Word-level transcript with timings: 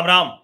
राम 0.00 0.26
राम। 0.26 0.38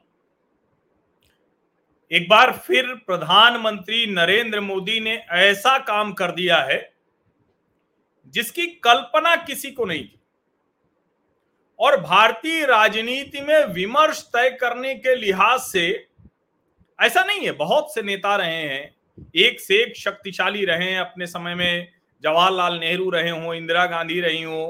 एक 2.11 2.29
बार 2.29 2.53
फिर 2.67 2.95
प्रधानमंत्री 3.07 4.07
नरेंद्र 4.07 4.61
मोदी 4.61 4.99
ने 5.01 5.15
ऐसा 5.33 5.79
काम 5.79 6.13
कर 6.13 6.31
दिया 6.31 6.59
है, 6.59 6.79
जिसकी 8.35 8.67
कल्पना 8.85 9.35
किसी 9.37 9.71
को 9.71 9.85
नहीं 9.85 10.05
थी। 10.05 10.21
और 11.79 12.01
भारतीय 12.01 12.65
राजनीति 12.67 13.41
में 13.41 13.65
विमर्श 13.65 14.23
तय 14.33 14.51
करने 14.51 14.95
के 14.95 15.15
लिहाज 15.15 15.61
से 15.61 15.89
ऐसा 16.99 17.25
नहीं 17.25 17.45
है, 17.47 17.53
बहुत 17.53 17.95
से 17.95 18.03
नेता 18.03 18.37
रहे 18.37 18.63
हैं, 18.63 18.95
एक 19.37 19.61
से 19.61 19.83
एक 19.83 19.97
शक्तिशाली 19.97 20.65
रहे 20.65 20.91
हैं 20.91 21.01
अपने 21.01 21.27
समय 21.27 21.55
में, 21.55 21.89
जवाहरलाल 22.25 22.79
नेहरू 22.79 23.11
रहे 23.11 23.31
हों, 23.31 23.55
इंदिरा 23.55 23.87
गांधी 23.87 24.21
रही 24.21 24.43
हों 24.43 24.67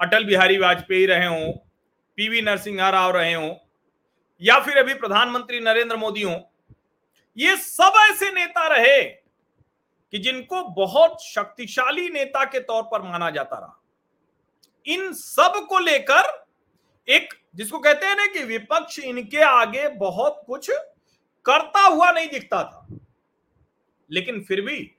अटल 0.00 0.24
बिहारी 0.24 0.58
वाजपेयी 0.58 1.06
रहे 1.06 1.26
हों 1.26 1.52
पीवी 2.18 2.40
नरसिंहा 2.40 2.88
राव 2.90 3.10
रहे 3.10 3.34
हों, 3.34 3.54
या 4.42 4.58
फिर 4.60 4.78
अभी 4.78 4.94
प्रधानमंत्री 4.94 5.60
नरेंद्र 5.60 5.96
मोदी 5.96 6.22
हों, 6.22 6.38
ये 7.36 7.56
सब 7.56 7.92
ऐसे 8.10 8.30
नेता 8.32 8.66
रहे 8.66 9.02
कि 9.02 10.18
जिनको 10.18 10.62
बहुत 10.62 11.22
शक्तिशाली 11.24 12.08
नेता 12.08 12.44
के 12.44 12.60
तौर 12.60 12.82
पर 12.82 13.02
माना 13.02 13.30
जाता 13.30 13.58
रहा। 13.58 13.80
इन 14.86 15.12
सबको 15.12 15.78
लेकर 15.78 16.46
एक, 17.08 17.34
जिसको 17.54 17.78
कहते 17.78 18.06
हैं 18.06 18.16
ना 18.16 18.26
कि 18.26 18.42
विपक्ष 18.44 18.98
इनके 18.98 19.42
आगे 19.42 19.88
बहुत 19.88 20.42
कुछ 20.46 20.70
करता 21.46 21.80
हुआ 21.80 22.10
नहीं 22.10 22.28
दिखता 22.28 22.62
था। 22.64 22.86
लेकिन 24.10 24.44
फिर 24.44 24.60
भी 24.60 24.94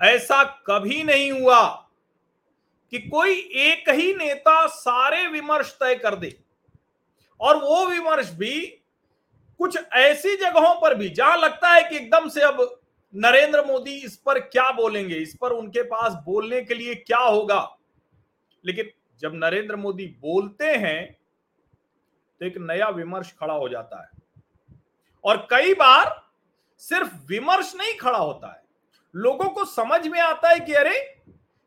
ऐसा 0.00 0.42
कभी 0.66 1.02
नहीं 1.02 1.30
हुआ 1.32 1.89
कि 2.92 2.98
कोई 2.98 3.34
एक 3.56 3.88
ही 3.88 4.14
नेता 4.14 4.66
सारे 4.66 5.26
विमर्श 5.26 5.76
तय 5.80 5.94
कर 5.94 6.14
दे। 6.14 6.36
और 7.40 7.56
वो 7.56 7.86
विमर्श 7.86 8.30
भी 8.30 8.60
कुछ 9.60 9.78
ऐसी 9.92 10.36
जगहों 10.36 10.74
पर 10.80 10.94
भी, 10.94 11.08
जहाँ 11.08 11.36
लगता 11.36 11.68
है 11.68 11.82
कि 11.82 11.96
एकदम 11.96 12.28
से 12.28 12.40
अब 12.40 12.80
नरेंद्र 13.14 13.64
मोदी 13.64 13.94
इस 13.96 14.16
पर 14.16 14.38
क्या 14.38 14.70
बोलेंगे, 14.70 15.14
इस 15.14 15.36
पर 15.40 15.50
उनके 15.50 15.82
पास 15.82 16.12
बोलने 16.24 16.60
के 16.60 16.74
लिए 16.74 16.94
क्या 16.94 17.18
होगा? 17.18 17.76
लेकिन 18.64 18.90
जब 19.20 19.32
नरेंद्र 19.34 19.76
मोदी 19.76 20.06
बोलते 20.20 20.66
हैं 20.66 21.16
तो 22.40 22.46
एक 22.46 22.54
नया 22.58 22.88
विमर्श 22.88 23.32
खड़ा 23.40 23.54
हो 23.54 23.68
जाता 23.68 24.02
है। 24.02 24.10
और 25.24 25.36
कई 25.50 25.74
बार 25.74 26.22
सिर्फ़ 26.80 27.14
विमर्श 27.26 27.74
नहीं 27.76 27.94
खड़ा 27.94 28.18
होता 28.18 28.52
है। 28.52 28.62
लोगों 29.14 29.48
को 29.50 29.64
समझ 29.64 30.06
में 30.08 30.20
आता 30.20 30.48
है 30.48 30.60
कि 30.60 30.74
अरे 30.74 30.98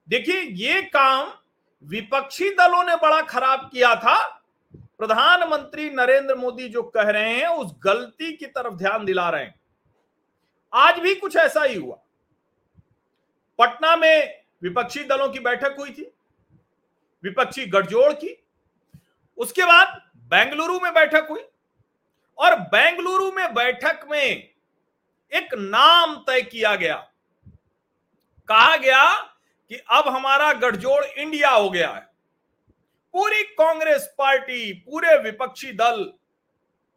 देखिए, 0.09 0.41
ये 0.41 0.81
काम 0.81 1.33
विपक्षी 1.83 2.49
दलों 2.49 2.83
ने 2.83 2.95
बड़ा 2.95 3.21
खराब 3.21 3.69
किया 3.73 3.95
था। 3.95 4.27
प्रधानमंत्री 4.75 5.89
नरेंद्र 5.89 6.35
मोदी 6.35 6.69
जो 6.69 6.83
कह 6.83 7.01
रहे 7.01 7.33
हैं, 7.33 7.47
उस 7.47 7.73
गलती 7.83 8.33
की 8.37 8.45
तरफ़ 8.45 8.73
ध्यान 8.73 9.05
दिला 9.05 9.29
रहे 9.29 9.43
हैं। 9.43 9.59
आज 10.73 10.99
भी 10.99 11.15
कुछ 11.15 11.35
ऐसा 11.35 11.63
ही 11.63 11.75
हुआ। 11.75 11.95
पटना 13.59 13.95
में 13.95 14.43
विपक्षी 14.63 15.03
दलों 15.03 15.29
की 15.29 15.39
बैठक 15.39 15.75
हुई 15.79 15.89
थी, 15.89 16.13
विपक्षी 17.23 17.65
गठजोड़ 17.65 18.13
की। 18.13 18.43
उसके 19.37 19.63
बाद 19.63 20.01
बेंगलुरु 20.17 20.79
में 20.79 20.93
बैठक 20.93 21.27
हुई 21.29 21.41
और 22.37 22.59
बेंगलुरु 22.59 23.31
में 23.31 23.53
बैठक 23.53 24.07
में 24.11 24.25
एक 25.31 25.53
नाम 25.53 26.15
तय 26.15 26.41
किया 26.41 26.75
गया। 26.75 26.95
कहा 28.47 28.77
गया 28.77 29.32
कि 29.69 29.75
अब 29.75 30.07
हमारा 30.07 30.53
गठजोड़ 30.53 31.05
इंडिया 31.05 31.49
हो 31.49 31.69
गया 31.69 31.89
है। 31.89 32.13
पूरी 33.13 33.43
कांग्रेस 33.43 34.15
पार्टी, 34.17 34.73
पूरे 34.73 35.17
विपक्षी 35.17 35.71
दल 35.71 36.13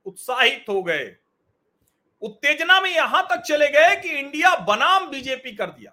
उत्साहित 0.07 0.65
हो 0.69 0.83
गए। 0.83 1.17
उत्तेजना 2.23 2.81
में 2.81 2.91
यहाँ 2.91 3.27
तक 3.31 3.37
चले 3.37 3.69
गए 3.69 3.97
कि 3.97 4.09
इंडिया 4.09 4.57
बनाम 4.57 5.11
बीजेपी 5.11 5.53
कर 5.53 5.71
दिया। 5.71 5.93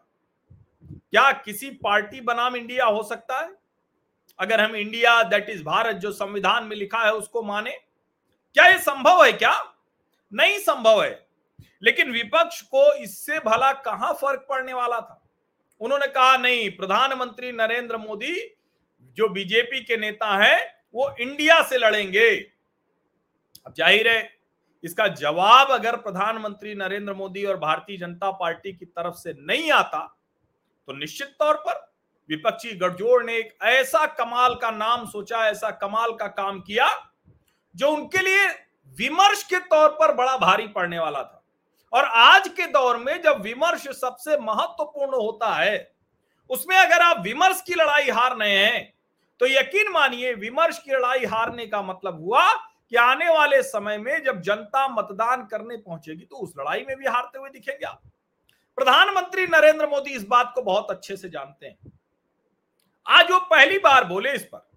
क्या 0.91 1.31
किसी 1.31 1.69
पार्टी 1.69 2.21
बनाम 2.21 2.55
इंडिया 2.55 2.85
हो 2.85 3.03
सकता 3.03 3.39
है? 3.39 3.51
अगर 4.39 4.61
हम 4.61 4.75
इंडिया 4.75 5.23
दैट 5.23 5.49
इज़ 5.49 5.63
भारत, 5.63 5.95
जो 5.95 6.11
संविधान 6.11 6.63
में 6.63 6.75
लिखा 6.75 6.99
है, 6.99 7.13
उसको 7.13 7.43
माने, 7.43 7.71
क्या 8.53 8.65
यह 8.65 8.77
संभव 8.77 9.25
है 9.25 9.33
क्या? 9.33 9.73
नहीं 10.33 10.59
संभव 10.59 11.03
है। 11.03 11.27
लेकिन 11.83 12.11
विपक्ष 12.11 12.61
को 12.61 12.93
इससे 12.93 13.39
भला 13.39 13.73
कहाँ 13.73 14.13
फ़र्क 14.13 14.45
पड़ने 14.49 14.73
वाला 14.73 14.99
था? 14.99 15.22
उन्होंने 15.83 16.07
कहा, 16.09 16.35
नहीं, 16.37 16.69
प्रधानमंत्री 16.71 17.51
नरेंद्र 17.53 17.97
मोदी 17.99 18.35
जो 19.17 19.27
बीजेपी 19.29 19.79
के 19.81 19.97
नेता 19.97 20.37
हैं, 20.37 20.59
वो 20.95 21.15
इंडिया 21.19 21.61
से 21.63 21.77
लड़ेंगे। 21.77 22.29
अब 23.65 23.73
ज़ाहिर 23.73 24.07
है, 24.07 24.29
इसका 24.83 25.07
जवाब 25.09 25.71
अगर 25.71 25.95
प्रधानमंत्री 25.97 26.73
नरेंद्र 26.75 27.13
मोदी 27.13 27.43
और 27.45 27.57
भारतीय 27.57 27.97
जनता 27.97 28.31
पार्टी 28.33 28.73
की 28.73 28.85
तरफ़ 28.87 29.15
से 29.15 29.33
नहीं 29.39 29.71
आता 29.71 29.99
तो 30.87 30.93
निश्चित 30.93 31.27
तौर 31.39 31.55
पर 31.57 31.79
विपक्षी 32.29 32.71
गठजोड़ 32.77 33.23
ने 33.25 33.37
एक 33.37 33.53
ऐसा 33.63 34.05
कमाल 34.15 34.55
का 34.55 34.71
नाम 34.71 35.05
सोचा, 35.07 35.45
ऐसा 35.47 35.69
कमाल 35.73 36.11
का 36.13 36.27
काम 36.29 36.59
किया, 36.61 36.87
जो 37.75 37.89
उनके 37.89 38.21
लिए 38.21 38.47
विमर्श 38.97 39.43
के 39.43 39.59
तौर 39.61 39.89
पर 39.91 40.13
बड़ा 40.15 40.35
भारी 40.37 40.67
पड़ने 40.69 40.99
वाला 40.99 41.23
था। 41.23 41.42
और 41.93 42.05
आज 42.05 42.47
के 42.49 42.65
दौर 42.67 42.97
में 42.97 43.21
जब 43.21 43.41
विमर्श 43.41 43.87
सबसे 43.89 44.37
महत्वपूर्ण 44.39 45.15
होता 45.15 45.53
है, 45.53 45.91
उसमें 46.49 46.75
अगर 46.77 47.01
आप 47.01 47.19
विमर्श 47.23 47.61
की 47.61 47.73
लड़ाई 47.73 48.09
हार 48.09 48.37
रहे 48.37 48.55
हैं 48.55 48.93
तो 49.39 49.47
यकीन 49.47 49.91
मानिए 49.91 50.33
विमर्श 50.35 50.77
की 50.79 50.91
लड़ाई 50.91 51.25
हारने 51.25 51.65
का 51.67 51.81
मतलब 51.81 52.19
हुआ 52.21 52.51
कि 52.53 52.95
आने 52.97 53.29
वाले 53.29 53.61
समय 53.63 53.97
में 53.97 54.23
जब 54.23 54.41
जनता 54.41 54.87
मतदान 54.89 55.45
करने 55.45 55.77
पहुंचेगी 55.77 56.23
तो 56.23 56.35
उस 56.37 56.53
लड़ाई 56.59 56.85
में 56.87 56.95
भी 56.97 57.05
हारते 57.05 57.39
हुए 57.39 57.49
दिखेंगे 57.49 57.85
आप। 57.85 58.01
प्रधानमंत्री 58.77 59.45
नरेंद्र 59.47 59.87
मोदी 59.87 60.11
इस 60.11 60.25
बात 60.27 60.51
को 60.55 60.61
बहुत 60.61 60.91
अच्छे 60.91 61.15
से 61.17 61.29
जानते 61.29 61.65
हैं। 61.65 61.91
आज 63.05 63.31
वो 63.31 63.39
पहली 63.41 63.77
बार 63.79 64.05
बोले 64.05 64.31
इस 64.31 64.43
पर। 64.45 64.67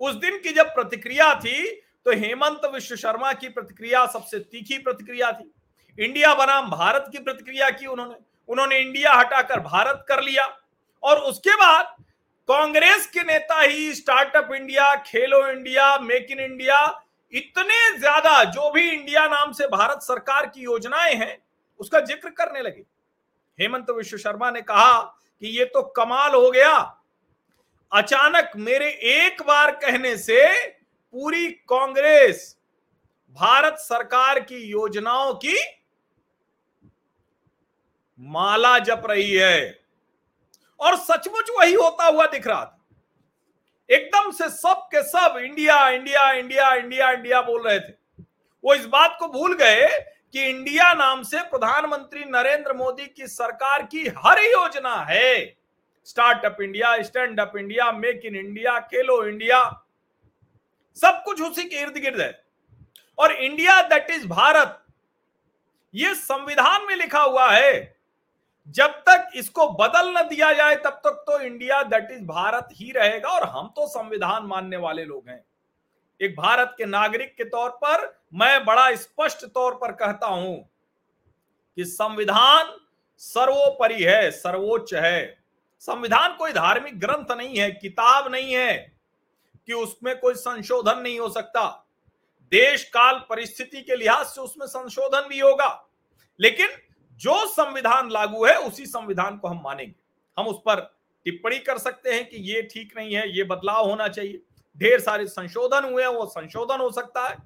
उस 0.00 0.14
दिन 0.16 0.38
की 0.38 0.52
जब 0.52 0.74
प्रतिक्रिया 0.74 1.34
थी 1.36 1.64
तो 2.06 2.12
हेमंत 2.18 2.70
विश्व 2.74 2.96
शर्मा 2.96 3.32
की 3.32 3.48
प्रतिक्रिया 3.50 4.06
सबसे 4.08 4.38
तीखी 4.40 4.78
प्रतिक्रिया 4.78 5.32
थी। 5.32 5.52
इंडिया 5.98 6.34
बनाम, 6.34 6.70
भारत 6.70 7.08
की 7.12 7.18
प्रतिक्रिया 7.18 7.70
की 7.70 7.86
उन्होंने। 7.86 8.14
उन्होंने 8.48 8.78
इंडिया 8.78 9.12
हटाकर 9.12 9.60
भारत 9.60 10.04
कर 10.08 10.22
लिया। 10.22 10.46
और 11.02 11.18
उसके 11.20 11.54
बाद 11.56 11.94
कांग्रेस 12.48 13.06
के 13.06 13.22
नेता 13.22 13.60
ही 13.60 13.92
startup 13.94 14.52
India, 14.52 14.94
Khelo 14.96 15.46
India, 15.48 15.96
make 15.98 16.30
in 16.30 16.40
India, 16.40 16.78
इतने 17.32 17.98
ज़्यादा 17.98 18.42
जो 18.46 18.70
भी 18.70 18.88
इंडिया 18.90 19.26
नाम 19.28 19.52
से 19.52 19.66
भारत 19.66 20.02
सरकार 20.02 20.46
की 20.46 20.62
योजनाएँ 20.62 21.14
हैं, 21.14 21.36
उसका 21.80 22.00
ज़िक्र 22.00 22.30
करने 22.30 22.62
लगे। 22.62 22.82
हेमंत 23.58 23.90
विश्व 23.90 24.16
शर्मा 24.16 24.50
ने 24.50 24.60
कहा 24.62 24.98
कि 25.42 25.48
ये 25.48 25.64
तो 25.64 25.82
कमाल 25.96 26.34
हो 26.34 26.50
गया। 26.50 26.74
अचानक 27.92 28.50
मेरे 28.56 28.88
एक 28.88 29.42
बार 29.42 29.70
कहने 29.76 30.16
से 30.18 30.44
पूरी 30.68 31.48
कांग्रेस, 31.68 32.56
भारत 33.36 33.76
सरकार 33.78 34.40
की 34.40 34.58
योजनाओं 34.62 35.32
की 35.36 35.56
माला 38.20 38.78
जप 38.78 39.02
रही 39.06 39.32
है। 39.32 39.80
और 40.80 40.96
सचमुच 40.96 41.50
वही 41.58 41.72
होता 41.72 42.06
हुआ 42.06 42.26
दिख 42.26 42.46
रहा 42.46 42.64
था। 42.64 42.78
एकदम 43.90 44.30
से 44.30 44.48
सब 44.48 44.86
के 44.86 45.02
सब 45.02 45.38
India 45.38 45.88
India 45.88 46.30
India 46.30 46.72
India 46.74 47.10
India 47.10 47.40
बोल 47.42 47.62
रहे 47.62 47.80
थे। 47.80 47.92
वो 48.64 48.74
इस 48.74 48.86
बात 48.86 49.16
को 49.20 49.28
भूल 49.28 49.54
गए 49.54 49.88
कि 50.32 50.44
इंडिया 50.44 50.92
नाम 50.94 51.22
से 51.22 51.42
प्रधानमंत्री 51.42 52.24
नरेंद्र 52.24 52.72
मोदी 52.72 53.06
की 53.06 53.26
सरकार 53.26 53.82
की 53.82 54.06
हर 54.18 54.38
योजना 54.38 54.96
है। 54.96 55.56
Startup 56.04 56.56
India 56.62 57.02
stand 57.02 57.40
up 57.40 57.56
India 57.56 57.92
make 57.92 58.22
in 58.24 58.36
India 58.36 58.78
Khelo 58.80 59.24
India 59.26 59.64
सब 60.96 61.22
कुछ 61.24 61.42
उसी 61.42 61.64
के 61.64 61.76
इर्द 61.76 61.98
गिर्द 61.98 62.20
है। 62.20 62.44
और 63.18 63.32
इंडिया 63.32 63.80
दैट 63.82 64.10
इज़ 64.10 64.26
भारत, 64.28 64.84
ये 65.94 66.14
संविधान 66.14 66.86
में 66.86 66.96
लिखा 66.96 67.20
हुआ 67.20 67.50
है। 67.50 68.01
जब 68.68 68.90
तक 69.08 69.30
इसको 69.36 69.68
बदल 69.70 70.08
न 70.08 70.22
दिया 70.28 70.52
जाए, 70.52 70.74
तब 70.76 71.00
तक 71.04 71.24
तो 71.26 71.38
इंडिया 71.40 71.82
दैट 71.82 72.10
इज़ 72.10 72.22
भारत 72.22 72.68
ही 72.72 72.90
रहेगा 72.92 73.28
और 73.28 73.48
हम 73.48 73.72
तो 73.76 73.86
संविधान 73.86 74.46
मानने 74.46 74.76
वाले 74.76 75.04
लोग 75.04 75.28
हैं। 75.28 75.44
एक 76.20 76.36
भारत 76.36 76.74
के 76.78 76.84
नागरिक 76.84 77.34
के 77.36 77.44
तौर 77.44 77.70
पर 77.84 78.06
मैं 78.34 78.64
बड़ा 78.64 78.94
स्पष्ट 78.94 79.44
तौर 79.44 79.74
पर 79.74 79.92
कहता 79.92 80.26
हूँ 80.26 80.56
कि 81.76 81.84
संविधान 81.84 82.76
सर्वोपरि 83.16 84.02
है, 84.02 84.30
सर्वोच्च 84.30 84.94
है। 84.94 85.38
संविधान 85.82 86.36
कोई 86.36 86.52
धार्मिक 86.52 87.00
ग्रंथ 87.00 87.36
नहीं 87.36 87.58
है, 87.58 87.70
किताब 87.70 88.30
नहीं 88.32 88.54
है 88.54 88.76
कि 89.66 89.72
उसमें 89.72 90.18
कोई 90.20 90.34
संशोधन 90.34 90.98
नहीं 90.98 91.18
हो 91.20 91.28
सकता। 91.28 91.68
देश 92.52 92.84
काल 92.84 93.18
परिस्थिति 93.30 93.82
के 93.82 93.96
लिहाज 93.96 94.26
से 94.26 94.40
उसमें 94.40 94.66
संशोधन 94.66 95.28
भी 95.28 95.38
होगा। 95.38 95.88
लेकिन 96.40 96.68
जो 97.12 97.46
संविधान 97.46 98.10
लागू 98.10 98.44
है, 98.44 98.56
उसी 98.56 98.86
संविधान 98.86 99.38
को 99.38 99.48
हम 99.48 99.60
मानेंगे। 99.64 99.94
हम 100.38 100.46
उस 100.46 100.58
पर 100.58 100.94
टिप्पणी 101.24 101.58
कर 101.58 101.78
सकते 101.78 102.10
हैं 102.10 102.28
कि 102.28 102.36
ये 102.36 102.62
ठीक 102.62 102.96
नहीं 102.96 103.14
है, 103.14 103.36
ये 103.36 103.44
बदलाव 103.44 103.88
होना 103.88 104.08
चाहिए। 104.08 104.42
ढेर 104.78 105.00
सारे 105.00 105.26
संशोधन 105.26 105.92
हुए 105.92 106.02
हैं, 106.02 106.10
वो 106.10 106.26
संशोधन 106.26 106.80
हो 106.80 106.90
सकता 106.90 107.28
है, 107.28 107.36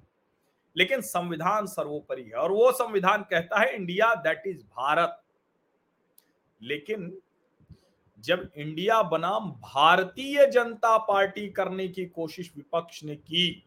लेकिन 0.76 1.00
संविधान 1.00 1.66
सर्वोपरि 1.66 2.22
है, 2.22 2.34
और 2.34 2.52
वो 2.52 2.72
संविधान 2.72 3.22
कहता 3.22 3.60
है 3.60 3.74
इंडिया, 3.74 4.14
दैट 4.14 4.42
इज़ 4.46 4.62
भारत। 4.62 5.22
लेकिन 6.62 7.18
जब 8.18 8.50
इंडिया 8.56 9.02
बनाम 9.02 9.50
भारतीय 9.50 10.46
जनता 10.46 10.98
पार्टी 10.98 11.48
करने 11.48 11.88
की 11.88 12.06
कोशिश 12.06 12.52
विपक्ष 12.56 13.04
ने 13.04 13.16
की, 13.16 13.64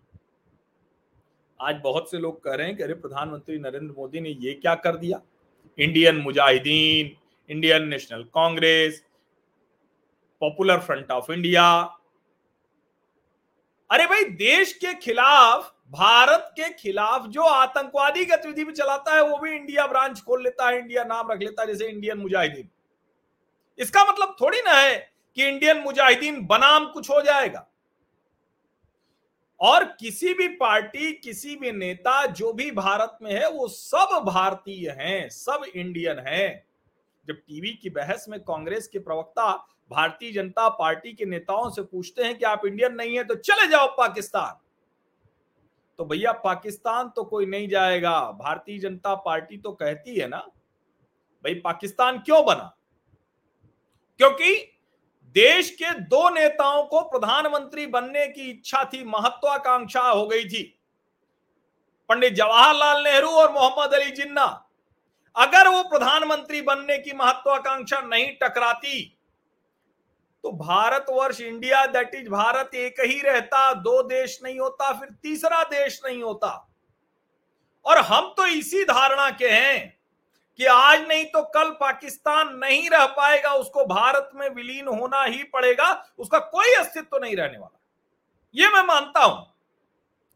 आज 1.61 1.81
बहुत 1.83 2.11
से 2.11 2.17
लोग 2.17 2.43
कह 2.43 2.53
रहे 2.53 2.67
हैं 2.67 2.77
कि 2.77 2.83
अरे, 2.83 2.93
प्रधानमंत्री 2.93 3.59
नरेंद्र 3.59 3.95
मोदी 3.97 4.19
ने 4.19 4.29
ये 4.29 4.53
क्या 4.53 4.75
कर 4.75 4.95
दिया? 4.97 5.21
Indian 5.77 6.17
Mujahideen 6.17 7.15
Indian 7.49 7.87
National 7.87 8.23
Congress 8.35 9.03
Popular 10.41 10.79
Front 10.79 11.11
of 11.11 11.31
India 11.31 11.65
अरे 13.89 14.05
भाई, 14.07 14.23
देश 14.23 14.73
के 14.73 14.93
खिलाफ, 14.93 15.71
भारत 15.91 16.51
के 16.55 16.69
खिलाफ 16.73 17.25
जो 17.27 17.43
आतंकवादी 17.43 18.25
गतिविधि 18.25 18.63
भी 18.63 18.71
चलाता 18.73 19.15
है, 19.15 19.21
वो 19.23 19.37
भी 19.37 19.55
इंडिया 19.55 19.85
ब्रांच 19.87 20.21
खोल 20.21 20.43
लेता 20.43 20.67
है 20.69 20.79
इंडिया 20.79 21.03
नाम 21.03 21.31
रख 21.31 21.39
लेता 21.39 21.61
है, 21.61 21.67
जैसे 21.67 21.87
इंडियन 21.87 22.17
मुजाहिदीन 22.17 22.69
इसका 23.79 24.03
मतलब 24.05 24.35
थोड़ी 24.41 24.59
ना 24.61 24.71
है 24.71 24.95
कि 25.37 25.47
इंडियन 25.47 25.77
मुजाहिदीन 25.77 26.45
बनाम 26.45 26.85
कुछ 26.85 27.09
हो 27.09 27.21
जाएगा। 27.21 27.65
और 29.61 29.83
किसी 29.83 30.33
भी 30.33 30.47
पार्टी, 30.47 31.11
किसी 31.11 31.55
भी 31.55 31.71
नेता, 31.71 32.25
जो 32.25 32.53
भी 32.53 32.71
भारत 32.71 33.17
में 33.21 33.31
है, 33.33 33.49
वो 33.49 33.67
सब 33.67 34.23
भारतीय 34.25 34.89
हैं, 34.89 35.29
सब 35.29 35.65
इंडियन 35.75 36.19
हैं। 36.19 36.65
जब 37.27 37.35
टीवी 37.35 37.69
की 37.69 37.89
बहस 37.89 38.25
में 38.29 38.39
कांग्रेस 38.39 38.87
के 38.87 38.99
प्रवक्ता 38.99 39.51
भारतीय 39.91 40.31
जनता 40.31 40.69
पार्टी 40.69 41.13
के 41.13 41.25
नेताओं 41.25 41.69
से 41.69 41.81
पूछते 41.81 42.23
हैं 42.23 42.37
कि 42.37 42.45
आप 42.45 42.65
इंडियन 42.65 42.93
नहीं 42.93 43.17
है 43.17 43.23
तो 43.23 43.35
चले 43.35 43.67
जाओ 43.67 43.87
पाकिस्तान। 43.87 44.59
तो 45.97 46.05
भैया, 46.05 46.31
पाकिस्तान 46.31 47.09
तो 47.09 47.23
कोई 47.23 47.45
नहीं 47.45 47.67
जाएगा। 47.69 48.31
भारतीय 48.31 48.79
जनता 48.79 49.15
पार्टी 49.15 49.57
तो 49.57 49.71
कहती 49.71 50.15
है 50.15 50.27
ना, 50.27 50.37
भाई 51.45 51.53
पाकिस्तान 51.55 52.19
क्यों 52.19 52.45
बना? 52.45 52.75
क्योंकि 54.17 54.78
देश 55.35 55.69
के 55.71 55.91
दो 56.01 56.29
नेताओं 56.29 56.83
को 56.83 57.01
प्रधानमंत्री 57.09 57.85
बनने 57.87 58.27
की 58.27 58.49
इच्छा 58.51 58.83
थी, 58.83 59.03
महत्वाकांक्षा 59.05 60.01
हो 60.01 60.25
गई 60.27 60.45
थी। 60.45 60.63
पंडित 62.09 62.33
जवाहरलाल 62.33 63.03
नेहरू 63.03 63.29
और 63.29 63.51
मोहम्मद 63.53 63.93
अली 63.93 64.11
जिन्ना, 64.13 64.45
अगर 65.35 65.67
वो 65.67 65.83
प्रधानमंत्री 65.89 66.61
बनने 66.63 66.97
की 66.97 67.13
महत्वाकांक्षा 67.13 68.01
नहीं 68.01 68.27
टकराती 68.41 69.15
तो 70.43 70.51
Bharatvarsh 70.53 71.39
India 71.41 71.85
that 71.87 72.15
is 72.15 72.29
Bharat 72.29 72.75
एक 72.75 72.99
ही 73.01 73.19
रहता, 73.21 73.73
दो 73.73 74.01
देश 74.03 74.39
नहीं 74.43 74.59
होता, 74.59 74.91
फिर 74.93 75.09
तीसरा 75.13 75.63
देश 75.65 76.01
नहीं 76.05 76.21
होता। 76.23 76.69
और 77.85 77.97
हम 77.99 78.33
तो 78.37 78.45
इसी 78.47 78.83
धारणा 78.85 79.29
के 79.31 79.49
हैं 79.49 79.98
कि 80.59 80.65
आज 80.65 81.07
नहीं 81.07 81.25
तो 81.25 81.41
कल 81.41 81.69
पाकिस्तान 81.69 82.55
नहीं 82.55 82.89
रह 82.89 83.05
पाएगा, 83.05 83.53
उसको 83.53 83.85
भारत 83.85 84.29
में 84.35 84.49
विलीन 84.49 84.87
होना 84.87 85.23
ही 85.23 85.43
पड़ेगा, 85.43 86.05
उसका 86.19 86.39
कोई 86.39 86.73
अस्तित्व 86.73 87.07
तो 87.11 87.19
नहीं 87.19 87.35
रहने 87.35 87.57
वाला। 87.57 87.79
ये 88.55 88.67
मैं 88.67 88.83
मानता 88.83 89.23
हूँ। 89.23 89.45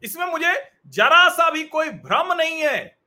इसमें 0.02 0.26
मुझे 0.26 0.52
जरा 0.86 1.28
सा 1.28 1.50
भी 1.50 1.64
कोई 1.64 1.90
भ्रम 1.90 2.32
नहीं 2.32 2.60
है। 2.60 2.98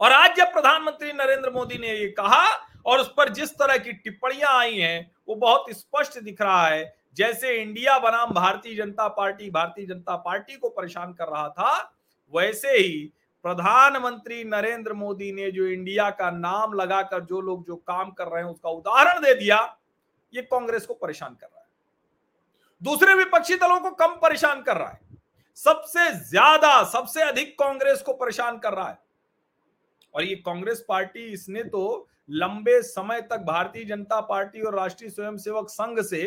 और 0.00 0.12
आज 0.12 0.36
जब 0.36 0.52
प्रधानमंत्री 0.52 1.12
नरेंद्र 1.12 1.50
मोदी 1.50 1.78
ने 1.78 1.88
ये 1.88 2.08
कहा, 2.08 2.44
और 2.86 3.00
उस 3.00 3.14
पर 3.16 3.28
जिस 3.28 3.50
तरह 3.50 3.76
की 3.76 3.92
टिप्पणियाँ 3.92 4.58
आई 4.58 4.76
हैं, 4.76 5.10
वो 5.28 5.34
बहुत 5.34 5.70
स्पष्ट 5.70 6.18
दिख 6.18 6.42
रहा 6.42 6.66
है। 6.68 6.94
जैसे 7.16 7.56
इंडिया 7.56 7.98
बनाम 7.98 8.30
भारतीय 8.30 8.74
जनता 8.74 9.08
पार्टी, 9.08 9.50
भारतीय 9.50 9.86
जनता 9.86 10.16
पार्टी 10.16 10.56
को 10.56 10.68
परेशान 10.68 11.12
कर 11.12 11.28
रहा 11.28 11.48
था, 11.48 11.96
वैसे 12.32 12.68
ही 12.68 13.12
प्रधानमंत्री 13.44 14.42
नरेंद्र 14.44 14.92
मोदी 14.92 15.32
ने 15.32 15.50
जो 15.50 15.66
इंडिया 15.66 16.08
का 16.10 16.30
नाम 16.30 16.72
लगाकर 16.72 17.24
जो 17.24 17.40
लोग 17.40 17.66
जो 17.66 17.76
काम 17.78 18.10
कर 18.10 18.28
रहे 18.28 18.42
हैं, 18.42 18.50
उसका 18.50 18.70
उदाहरण 18.70 19.20
दे 19.22 19.34
दिया, 19.34 19.58
ये 20.34 20.42
कांग्रेस 20.42 20.86
को 20.86 20.94
परेशान 20.94 21.34
कर 21.34 21.46
रहा 21.46 21.60
है। 21.60 21.68
दूसरे 22.82 23.14
विपक्षी 23.14 23.54
दलों 23.54 23.78
को 23.80 23.90
कम 23.92 24.14
परेशान 24.22 24.62
कर 24.62 24.76
रहा 24.76 24.88
है। 24.88 25.00
सबसे 25.58 26.10
ज़्यादा, 26.20 26.82
सबसे 26.84 27.22
अधिक 27.22 27.54
कांग्रेस 27.58 28.02
को 28.02 28.12
परेशान 28.14 28.58
कर 28.58 28.72
रहा 28.72 28.88
है। 28.88 28.98
और 30.14 30.24
ये 30.24 30.34
कांग्रेस 30.36 30.84
पार्टी, 30.88 31.24
इसने 31.24 31.62
तो 31.64 32.08
लंबे 32.30 32.80
समय 32.82 33.20
तक 33.22 33.44
भारतीय 33.46 33.84
जनता 33.84 34.20
पार्टी 34.22 34.60
और 34.60 34.74
राष्ट्रीय 34.74 35.10
स्वयंसेवक 35.10 35.68
संघ 35.68 36.00
से 36.00 36.22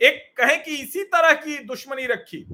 एक 0.00 0.22
कहें 0.38 0.62
कि 0.64 0.76
इसी 0.76 1.02
तरह 1.06 1.32
की 1.34 1.58
दुश्मनी 1.64 2.06
रखी। 2.06 2.46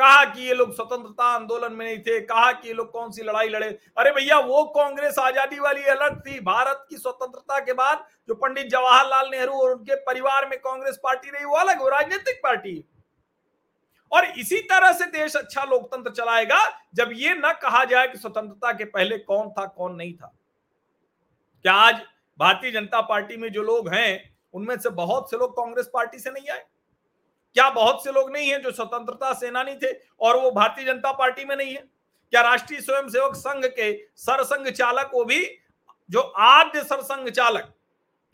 कहा 0.00 0.24
कि 0.24 0.42
ये 0.42 0.54
लोग 0.54 0.74
स्वतंत्रता 0.74 1.24
आंदोलन 1.24 1.72
में 1.72 1.84
नहीं 1.86 1.98
थे? 1.98 2.20
कहा 2.20 2.50
कि 2.52 2.68
ये 2.68 2.74
लोग 2.74 2.90
कौन 2.92 3.10
सी 3.10 3.22
लड़ाई 3.22 3.48
लड़े? 3.48 3.66
अरे 3.98 4.10
भैया, 4.10 4.38
वो 4.38 4.62
कांग्रेस 4.76 5.18
आज़ादी 5.18 5.58
वाली 5.58 5.84
अलग 5.84 6.20
थी, 6.20 6.38
भारत 6.40 6.86
की 6.90 6.96
स्वतंत्रता 6.96 7.58
के 7.58 7.72
बाद 7.72 8.06
जो 8.28 8.34
पंडित 8.34 8.66
जवाहरलाल 8.66 9.28
नेहरू 9.30 9.52
और 9.52 9.72
उनके 9.72 9.94
परिवार 10.04 10.48
में 10.48 10.58
कांग्रेस 10.58 11.00
पार्टी 11.02 11.30
रही, 11.30 11.44
वो 11.44 11.56
अलग, 11.56 11.80
वो 11.80 11.88
राजनीतिक 11.88 12.40
पार्टी। 12.42 12.84
और 14.12 14.24
इसी 14.24 14.60
तरह 14.60 14.92
से 14.92 15.06
देश 15.06 15.36
अच्छा 15.36 15.64
लोकतंत्र 15.64 16.12
चलाएगा, 16.12 16.64
जब 16.94 17.10
ये 17.12 17.34
न 17.34 17.52
कहा 17.62 17.84
जाए 17.84 18.08
कि 18.08 18.18
स्वतंत्रता 18.18 18.72
के 18.72 18.84
पहले 18.84 19.18
कौन 19.18 19.50
था, 19.50 19.64
कौन 19.66 19.94
नहीं 19.94 20.14
था। 20.14 20.34
क्या 21.64 21.72
आज 21.72 22.02
भारतीय 22.38 22.70
जनता 22.70 23.00
पार्टी 23.00 23.36
में 23.36 23.52
जो 23.52 23.62
लोग 23.62 23.88
हैं, 23.88 24.34
उनमें 24.54 24.78
से 24.78 24.90
बहुत 24.90 25.30
से 25.30 25.36
लोग 25.36 25.56
कांग्रेस 25.56 25.90
पार्टी 25.94 26.18
से 26.18 26.30
नहीं 26.30 26.48
आए? 26.50 26.64
क्या 27.54 27.70
बहुत 27.70 28.04
से 28.04 28.12
लोग 28.12 28.32
नहीं 28.32 28.50
है 28.50 28.62
जो 28.62 28.70
स्वतंत्रता 28.72 29.32
सेनानी 29.32 29.74
थे 29.74 29.96
और 30.20 30.36
वो 30.36 30.50
भारतीय 30.50 30.84
जनता 30.84 31.12
पार्टी 31.12 31.44
में 31.44 31.56
नहीं 31.56 31.74
है? 31.74 31.84
क्या 32.30 32.40
राष्ट्रीय 32.40 32.80
स्वयंसेवक 32.80 33.34
संघ 33.34 33.66
के 33.66 34.06
सरसंघ 34.16 34.68
चालक 34.68 35.10
वो 35.14 35.24
भी, 35.24 35.58
जो 36.10 36.20
आद्य 36.20 36.84
सरसंघ 36.84 37.30
चालक, 37.30 37.74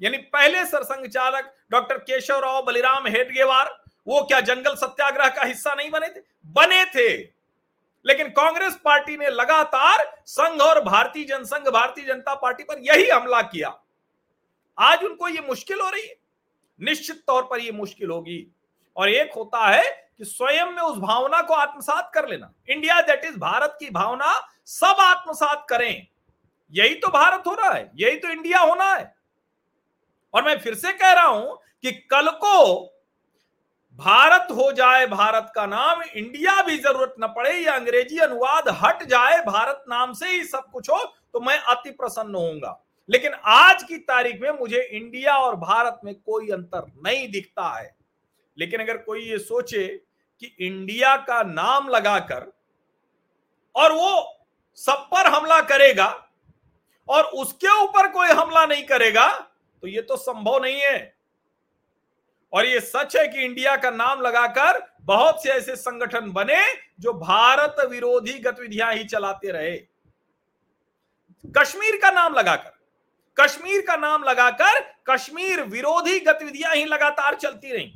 यानी 0.02 0.16
पहले 0.16 0.64
सरसंघ 0.64 1.06
चालक 1.06 1.54
डॉक्टर 1.70 1.98
केशव 1.98 2.38
राव 2.38 2.62
बलिराम 2.62 3.06
हेडगेवार, 3.06 3.84
वो 4.06 4.22
क्या 4.22 4.40
जंगल 4.40 4.74
सत्याग्रह 4.74 5.28
का 5.28 5.42
हिस्सा 5.42 5.74
नहीं 5.74 5.90
बने 5.90 6.08
थे? 6.08 6.20
बने 6.46 6.84
थे। 6.84 7.36
लेकिन 8.06 8.28
कांग्रेस 8.28 8.78
पार्टी 8.84 9.16
ने 9.16 9.30
लगातार 9.30 10.22
संघ 10.26 10.60
और 10.60 10.80
भारतीय 10.84 11.25
जनसंघ, 11.25 11.68
भारतीय 11.68 12.04
जनता 12.04 12.35
पार्टी 12.35 12.62
पर 12.62 12.78
यही 12.78 13.11
हमला 13.11 13.42
किया। 13.42 13.80
आज 14.78 15.04
उनको 15.04 15.28
ये 15.28 15.40
मुश्किल 15.40 15.80
हो 15.80 15.90
रही 15.90 16.06
है। 16.06 16.16
निश्चित 16.80 17.25
तौर 17.26 17.42
पर 17.42 17.61
ये 17.61 17.73
मुश्किल 17.73 18.11
होगी। 18.11 18.55
और 18.96 19.08
एक 19.10 19.32
होता 19.34 19.66
है 19.66 19.84
कि 20.18 20.24
स्वयं 20.24 20.66
में 20.66 20.82
उस 20.82 20.98
भावना 20.98 21.40
को 21.42 21.54
आत्मसात 21.54 22.10
कर 22.14 22.28
लेना। 22.28 22.52
इंडिया 22.68 23.00
दैट 23.00 23.24
इज़ 23.24 23.38
भारत 23.38 23.76
की 23.80 23.90
भावना, 23.90 24.32
सब 24.66 24.96
आत्मसात 25.00 25.66
करें। 25.68 26.06
यही 26.72 26.94
तो 26.94 27.08
भारत 27.10 27.42
हो 27.46 27.54
रहा 27.54 27.70
है, 27.70 27.90
यही 27.94 28.16
तो 28.16 28.28
इंडिया 28.28 28.60
होना 28.60 28.84
है। 28.86 29.14
और 30.34 30.44
मैं 30.44 30.58
फिर 30.58 30.74
से 30.74 30.92
कह 30.92 31.12
रहा 31.12 31.26
हूँ 31.26 31.58
कि 31.84 31.92
कल 32.10 32.30
को 32.34 32.92
भारत 33.98 34.48
हो 34.50 34.70
जाए, 34.72 35.06
भारत 35.06 35.52
का 35.54 35.66
नाम 35.66 36.02
इंडिया 36.04 36.62
भी 36.62 36.76
ज़रूरत 36.78 37.14
न 37.20 37.26
पड़े 37.26 37.52
या 37.56 37.74
अंग्रेज़ी 37.74 38.18
अनुवाद 38.18 38.68
हट 38.82 39.02
जाए, 39.02 39.40
भारत 39.42 39.84
नाम 39.88 40.12
से 40.12 40.28
ही 40.28 40.42
सब 40.44 40.64
कुछ 40.72 40.90
हो 40.90 41.04
तो 41.32 41.40
मैं 41.40 41.58
अति 41.58 41.90
प्रसन्न 41.90 42.34
होऊँगा। 42.34 42.78
लेकिन 43.08 43.34
आज 43.46 43.82
की 43.82 43.96
तारीख 43.98 44.40
में 44.40 44.50
मुझे 44.50 44.82
इंडिया 44.82 45.36
और 45.36 45.56
भारत 45.56 46.00
में 46.04 46.14
कोई 46.16 46.50
अंतर 46.50 46.86
नहीं 47.06 47.28
दिखता 47.30 47.68
है। 47.68 47.94
लेकिन 48.56 48.80
अगर 48.80 48.96
कोई 48.98 49.22
ये 49.22 49.38
सोचे 49.38 49.86
कि 50.42 50.54
इंडिया 50.60 51.16
का 51.18 51.42
नाम 51.42 51.88
लगाकर 51.88 52.52
और 53.75 53.92
वो 53.92 54.10
सब 54.78 55.08
पर 55.12 55.26
हमला 55.26 55.60
करेगा 55.62 56.06
और 57.08 57.25
उसके 57.34 57.80
ऊपर 57.82 58.08
कोई 58.12 58.28
हमला 58.28 58.64
नहीं 58.66 58.84
करेगा 58.84 59.28
तो 59.82 59.88
ये 59.88 60.02
तो 60.02 60.16
संभव 60.16 60.62
नहीं 60.62 60.80
है। 60.80 61.14
और 62.52 62.66
ये 62.66 62.80
सच 62.80 63.16
है 63.16 63.26
कि 63.28 63.44
इंडिया 63.44 63.76
का 63.76 63.90
नाम 63.90 64.20
लगाकर 64.20 64.80
बहुत 65.02 65.42
से 65.42 65.50
ऐसे 65.50 65.76
संगठन 65.76 66.30
बने 66.32 66.62
जो 67.00 67.12
भारत 67.12 67.76
विरोधी 67.90 68.38
गतिविधियाँ 68.38 68.92
ही 68.94 69.04
चलाते 69.04 69.50
रहे। 69.50 69.76
कश्मीर 71.44 71.96
का 72.02 72.10
नाम 72.10 72.34
लगाकर, 72.34 72.72
कश्मीर 73.36 73.80
का 73.86 73.96
नाम 73.96 74.25
लगाकर 74.25 74.80
कश्मीर 75.10 75.62
विरोधी 75.64 76.18
गतिविधियाँ 76.20 76.75
ही 76.75 76.84
लगातार 76.84 77.34
चलती 77.34 77.72
रही। 77.72 77.92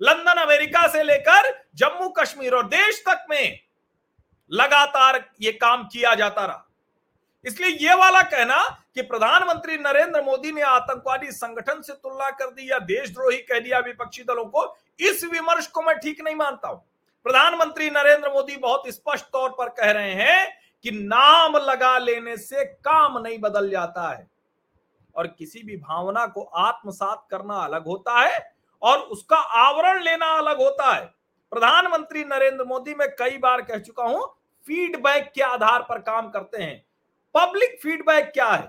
लंदन, 0.00 0.40
अमेरिका 0.42 0.86
से 0.88 1.02
लेकर 1.02 1.52
जम्मू 1.76 2.08
कश्मीर 2.18 2.54
और 2.54 2.66
देश 2.68 3.02
तक 3.08 3.26
में 3.30 3.58
लगातार 4.50 5.24
ये 5.42 5.52
काम 5.54 5.84
किया 5.84 6.14
जाता 6.14 6.44
रहा। 6.44 6.66
इसलिए 7.44 7.76
ये 7.80 7.94
वाला 7.94 8.22
कहना 8.22 8.62
कि 8.94 9.02
प्रधानमंत्री 9.02 9.76
नरेंद्र 9.78 10.22
मोदी 10.22 10.52
ने 10.52 10.62
आतंकवादी 10.62 11.30
संगठन 11.32 11.80
से 11.82 11.92
तुलना 11.92 12.30
कर 12.30 12.50
दी 12.50 12.70
या 12.70 12.78
देशद्रोही 12.80 13.36
कह 13.38 13.60
दिया 13.60 13.78
विपक्षी 13.80 14.22
दलों 14.22 14.44
को, 14.46 14.64
इस 15.00 15.24
विमर्श 15.24 15.66
को 15.66 15.82
मैं 15.82 15.96
ठीक 15.98 16.20
नहीं 16.20 16.34
मानता 16.36 16.68
हूँ। 16.68 16.82
प्रधानमंत्री 17.26 17.90
नरेंद्र 17.90 18.32
मोदी 18.32 18.56
बहुत 18.56 18.88
स्पष्ट 18.88 19.24
तौर 19.26 19.50
पर 19.50 19.68
कह 19.70 19.90
रहे 19.90 20.12
हैं 20.14 20.58
कि 20.84 20.90
नाम 20.90 21.56
लगा 21.60 21.96
लेने 21.98 22.36
से 22.36 22.64
काम 22.64 23.18
नहीं 23.18 23.38
बदल 23.38 23.70
जाता 23.70 24.08
है 24.10 24.26
और 25.14 25.26
किसी 25.28 25.62
भी 25.62 25.76
भावना 25.78 26.26
को 26.26 26.42
आत्मसात 26.42 27.26
करना 27.30 27.54
अलग 27.56 27.86
होता 27.86 28.20
है। 28.20 28.38
और 28.82 28.98
उसका 28.98 29.36
आवरण 29.36 30.02
लेना 30.02 30.26
अलग 30.26 30.58
होता 30.58 30.92
है। 30.92 31.14
प्रधानमंत्री 31.50 32.24
नरेंद्र 32.24 32.64
मोदी, 32.64 32.94
मैं 32.94 33.08
कई 33.08 33.38
बार 33.38 33.62
कह 33.62 33.78
चुका 33.78 34.04
हूँ, 34.04 34.36
फीडबैक 34.66 35.32
के 35.34 35.42
आधार 35.42 35.82
पर 35.82 35.98
काम 35.98 36.30
करते 36.30 36.62
हैं। 36.62 36.84
पब्लिक 37.34 37.78
फीडबैक 37.82 38.30
क्या 38.34 38.48
है? 38.48 38.68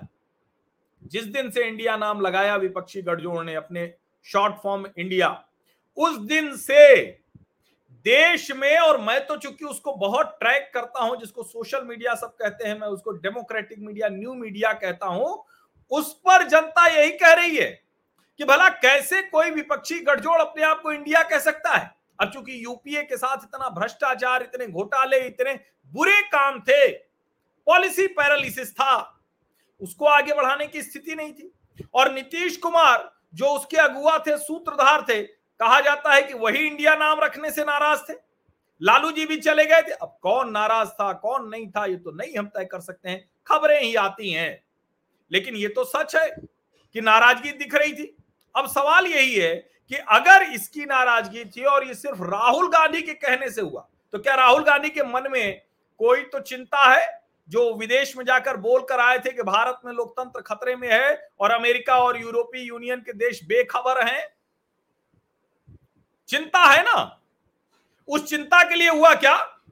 जिस 1.02 1.24
दिन 1.24 1.50
से 1.50 1.64
इंडिया 1.64 1.96
नाम 1.96 2.20
लगाया, 2.20 2.56
विपक्षी 2.56 3.02
गठजोड़ 3.02 3.44
ने 3.44 3.54
अपने 3.54 3.94
शॉर्ट 4.22 4.54
फॉर्म 4.62 4.86
इंडिया, 4.98 5.44
उस 5.96 6.18
दिन 6.18 6.56
से 6.56 7.02
देश 7.90 8.50
में, 8.50 8.78
और 8.78 9.00
मैं 9.00 9.26
तो 9.26 9.36
चूँकि 9.36 9.64
उसको 9.64 9.92
बहुत 9.92 10.36
ट्रैक 10.40 10.70
करता 10.74 11.02
हूँ, 11.02 11.16
जिसको 11.16 11.42
सोशल 11.42 11.84
मीडिया 11.84 12.14
सब 12.14 12.36
कहते 12.36 12.68
हैं, 12.68 12.80
मैं 12.80 12.88
उसको 12.88 13.10
डेमोक्रेटिक 13.10 13.78
मीडिया, 13.78 14.08
न्यू 14.08 14.34
मीडिया 14.34 14.72
कहता 14.72 15.06
हूँ, 15.06 15.44
उस 15.90 16.12
पर 16.14 16.48
जनता 16.48 16.86
यही 16.86 17.10
कह 17.10 17.32
रही 17.32 17.56
है 17.56 17.81
कि 18.42 18.46
भला 18.46 18.68
कैसे 18.68 19.22
कोई 19.22 19.50
विपक्षी 19.50 20.00
गठजोड़ 20.00 20.40
अपने 20.40 20.62
आप 20.62 20.82
को 20.82 20.92
इंडिया 20.92 21.22
कह 21.22 21.38
सकता 21.38 21.70
है? 21.70 21.94
अब 22.20 22.30
चूँकि 22.32 22.64
यूपीए 22.64 23.02
के 23.02 23.16
साथ 23.16 23.36
इतना 23.36 23.68
भ्रष्टाचार, 23.68 24.42
इतने 24.42 24.66
घोटाले, 24.66 25.18
इतने 25.18 25.60
बुरे 25.86 26.22
काम 26.22 26.60
थे, 26.60 26.88
पॉलिसी 27.66 28.06
पैरालिसिस 28.06 28.72
था, 28.72 29.20
उसको 29.80 30.06
आगे 30.06 30.32
बढ़ाने 30.32 30.66
की 30.66 30.82
स्थिति 30.82 31.14
नहीं 31.14 31.32
थी। 31.32 31.54
और 31.94 32.12
नीतीश 32.12 32.56
कुमार, 32.56 33.12
जो 33.34 33.46
उसके 33.46 33.76
अगुआ 33.76 34.18
थे, 34.18 34.38
सूत्रधार 34.38 35.02
थे, 35.02 35.22
कहा 35.22 35.80
जाता 35.80 36.14
है 36.14 36.22
कि 36.22 36.34
वही 36.34 36.66
इंडिया 36.66 36.94
नाम 36.94 37.20
रखने 37.20 37.50
से 37.50 37.64
नाराज़ 37.64 38.00
थे। 38.00 38.14
लालू 38.82 39.12
जी 39.12 39.26
भी 39.26 39.36
चले 39.36 39.64
गए 39.64 39.82
थे। 39.82 39.92
अब 39.92 40.18
कौन 40.22 40.50
नाराज़ 40.50 40.88
था, 40.88 41.12
कौन 41.12 41.48
नहीं 41.48 41.70
था, 41.70 41.86
ये 41.86 41.96
तो 41.96 42.10
नहीं 42.10 42.38
हम 42.38 42.46
तय 42.46 42.64
कर 42.64 42.80
सकते 42.80 43.08
हैं। 43.08 43.30
खबरें 43.46 43.80
ही 43.80 43.94
आती 43.94 44.32
हैं। 44.32 44.64
लेकिन 45.32 45.54
ये 45.54 45.68
तो 45.68 45.84
सच 45.84 46.16
है 46.16 46.30
कि 46.92 47.00
नाराज़गी 47.00 47.50
दिख 47.50 47.74
रही 47.74 47.92
थी। 47.92 48.16
अब 48.56 48.66
सवाल 48.66 49.06
यही 49.06 49.34
है 49.34 49.54
कि 49.88 49.96
अगर 49.96 50.42
इसकी 50.42 50.84
नाराज़गी 50.84 51.44
थी 51.44 51.64
और 51.64 51.86
ये 51.86 51.94
सिर्फ़ 51.94 52.22
राहुल 52.22 52.68
गांधी 52.68 53.02
के 53.02 53.14
कहने 53.14 53.50
से 53.50 53.60
हुआ 53.60 53.88
तो 54.12 54.18
क्या 54.18 54.34
राहुल 54.34 54.62
गांधी 54.62 54.88
के 54.88 55.02
मन 55.02 55.30
में 55.30 55.62
कोई 55.98 56.22
तो 56.22 56.40
चिंता 56.40 56.94
है 56.94 57.22
जो 57.48 57.74
विदेश 57.74 58.16
में 58.16 58.24
जाकर 58.24 58.56
बोलकर 58.56 59.00
आए 59.00 59.18
थे 59.18 59.30
कि 59.30 59.42
भारत 59.42 59.80
में 59.84 59.92
लोकतंत्र 59.92 60.40
खतरे 60.40 60.76
में 60.76 60.88
है 60.92 61.28
और 61.40 61.50
अमेरिका 61.50 61.98
और 61.98 62.20
यूरोपीय 62.20 62.62
यूनियन 62.62 63.00
के 63.00 63.12
देश 63.12 63.44
बेखबर 63.44 64.06
हैं? 64.06 64.28
चिंता 66.28 66.58
है 66.58 66.82
ना? 66.82 67.20
उस 68.08 68.28
चिंता 68.30 68.68
के 68.68 68.74
लिए 68.74 68.90
हुआ 68.90 69.14
क्या? 69.14 69.62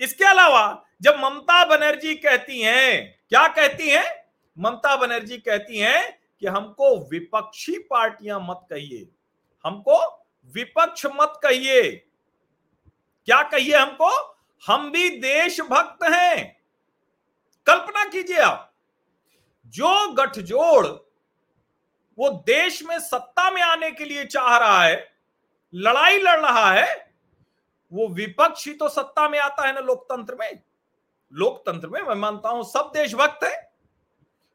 इसके 0.00 0.24
अलावा 0.24 0.84
जब 1.02 1.16
ममता 1.16 1.64
बनर्जी 1.64 2.14
कहती 2.14 2.60
हैं, 2.60 3.20
क्या 3.28 3.48
कहती 3.48 3.88
हैं? 3.88 4.24
ममता 4.58 4.96
बनर्जी 4.96 5.38
कहती 5.38 5.78
हैं 5.78 6.15
कि 6.40 6.46
हमको 6.46 7.08
विपक्षी 7.08 7.78
पार्टियाँ 7.78 8.40
मत 8.40 8.66
कहिए। 8.70 9.08
हमको 9.64 9.98
विपक्ष 10.54 11.06
मत 11.06 11.40
कहिए। 11.42 11.90
क्या 13.26 13.42
कहिए 13.42 13.76
हमको? 13.76 14.10
हम 14.66 14.90
भी 14.92 15.08
देशभक्त 15.10 16.04
हैं। 16.04 16.56
कल्पना 17.66 18.04
कीजिए 18.04 18.38
आप, 18.38 18.72
जो 19.66 20.12
गठजोड़ 20.12 20.86
वो 22.18 22.28
देश 22.46 22.82
में 22.82 22.98
सत्ता 22.98 23.50
में 23.50 23.62
आने 23.62 23.90
के 23.90 24.04
लिए 24.04 24.24
चाह 24.24 24.56
रहा 24.56 24.84
है, 24.84 25.12
लड़ाई 25.74 26.18
लड़ 26.18 26.40
रहा 26.40 26.70
है, 26.72 27.14
वो 27.92 28.08
विपक्ष 28.08 28.66
ही 28.66 28.74
तो 28.74 28.88
सत्ता 28.88 29.28
में 29.28 29.38
आता 29.38 29.66
है 29.66 29.72
ना 29.74 29.80
लोकतंत्र 29.80 30.34
में। 30.34 30.62
लोकतंत्र 31.32 31.88
में, 31.88 32.02
मैं 32.02 32.14
मानता 32.14 32.48
हूँ 32.48 32.64
सब 32.64 32.90
देशभक्त 32.94 33.44
है। 33.44 33.65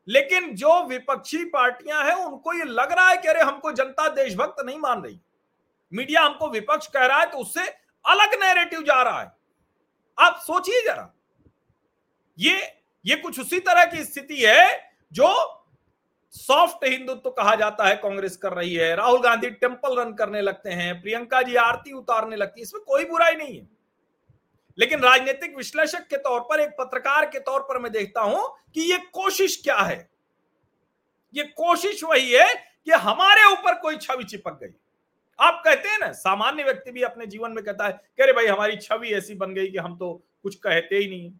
लेकिन 0.07 0.53
जो 0.55 0.81
विपक्षी 0.87 1.43
पार्टियाँ 1.45 2.03
हैं, 2.03 2.13
उनको 2.15 2.53
ये 2.53 2.63
लग 2.63 2.91
रहा 2.91 3.09
है 3.09 3.17
कि 3.17 3.27
अरे, 3.27 3.41
हमको 3.41 3.71
जनता 3.71 4.07
देशभक्त 4.09 4.63
नहीं 4.65 4.79
मान 4.79 5.01
रही। 5.03 5.19
मीडिया 5.91 6.21
हमको 6.21 6.49
विपक्ष 6.49 6.87
कह 6.87 7.05
रहा 7.05 7.19
है 7.19 7.25
तो 7.25 7.37
उससे 7.37 7.67
अलग 8.05 8.33
नैरेटिव 8.43 8.81
जा 8.81 9.01
रहा 9.01 9.21
है। 9.21 9.31
आप 10.17 10.39
सोचिए 10.39 10.81
जरा। 10.81 11.11
ये 12.37 12.61
ये 13.05 13.15
कुछ 13.15 13.39
उसी 13.39 13.59
तरह 13.59 13.85
की 13.85 14.03
स्थिति 14.03 14.35
है 14.37 14.93
जो 15.11 15.27
सॉफ्ट 16.33 16.85
हिंदुत्व 16.85 17.19
तो 17.19 17.29
कहा 17.31 17.55
जाता 17.55 17.87
है, 17.87 17.95
कांग्रेस 17.95 18.37
कर 18.37 18.53
रही 18.53 18.73
है, 18.73 18.95
राहुल 18.95 19.21
गांधी 19.21 19.49
टेंपल 19.51 19.99
रन 19.99 20.13
करने 20.13 20.41
लगते 20.41 20.69
हैं, 20.69 21.01
प्रियंका 21.01 21.41
जी 21.41 21.55
आरती 21.55 21.93
उतारने 21.93 22.35
लगती 22.35 22.59
है, 22.59 22.63
इसमें 22.63 22.83
कोई 22.83 23.05
बुराई 23.05 23.35
नहीं 23.35 23.57
है। 23.57 23.67
लेकिन 24.77 24.99
राजनीतिक 24.99 25.55
विश्लेषक 25.57 26.07
के 26.07 26.17
तौर 26.17 26.39
पर, 26.41 26.59
एक 26.59 26.69
पत्रकार 26.79 27.25
के 27.25 27.39
तौर 27.39 27.61
पर 27.61 27.79
मैं 27.79 27.91
देखता 27.91 28.21
हूँ 28.21 28.47
कि 28.75 28.81
ये 28.81 28.97
कोशिश 29.13 29.59
क्या 29.63 29.77
है। 29.77 30.09
ये 31.35 31.43
कोशिश 31.57 32.03
वही 32.03 32.31
है 32.31 32.53
कि 32.85 32.91
हमारे 32.93 33.43
ऊपर 33.51 33.79
कोई 33.79 33.97
छवि 33.97 34.23
चिपक 34.23 34.59
गई। 34.63 34.73
आप 35.39 35.61
कहते 35.65 35.89
हैं 35.89 35.99
ना, 35.99 36.11
सामान्य 36.11 36.63
व्यक्ति 36.63 36.91
भी 36.91 37.01
अपने 37.03 37.25
जीवन 37.25 37.51
में 37.51 37.63
कहता 37.63 37.85
है 37.85 37.91
कह 37.91 38.23
रहे 38.23 38.33
भाई, 38.33 38.45
हमारी 38.47 38.75
छवि 38.77 39.09
ऐसी 39.09 39.35
बन 39.35 39.53
गई 39.53 39.67
कि 39.67 39.77
हम 39.77 39.95
तो 39.97 40.13
कुछ 40.43 40.55
कहते 40.57 40.95
ही 40.95 41.09
नहीं, 41.09 41.31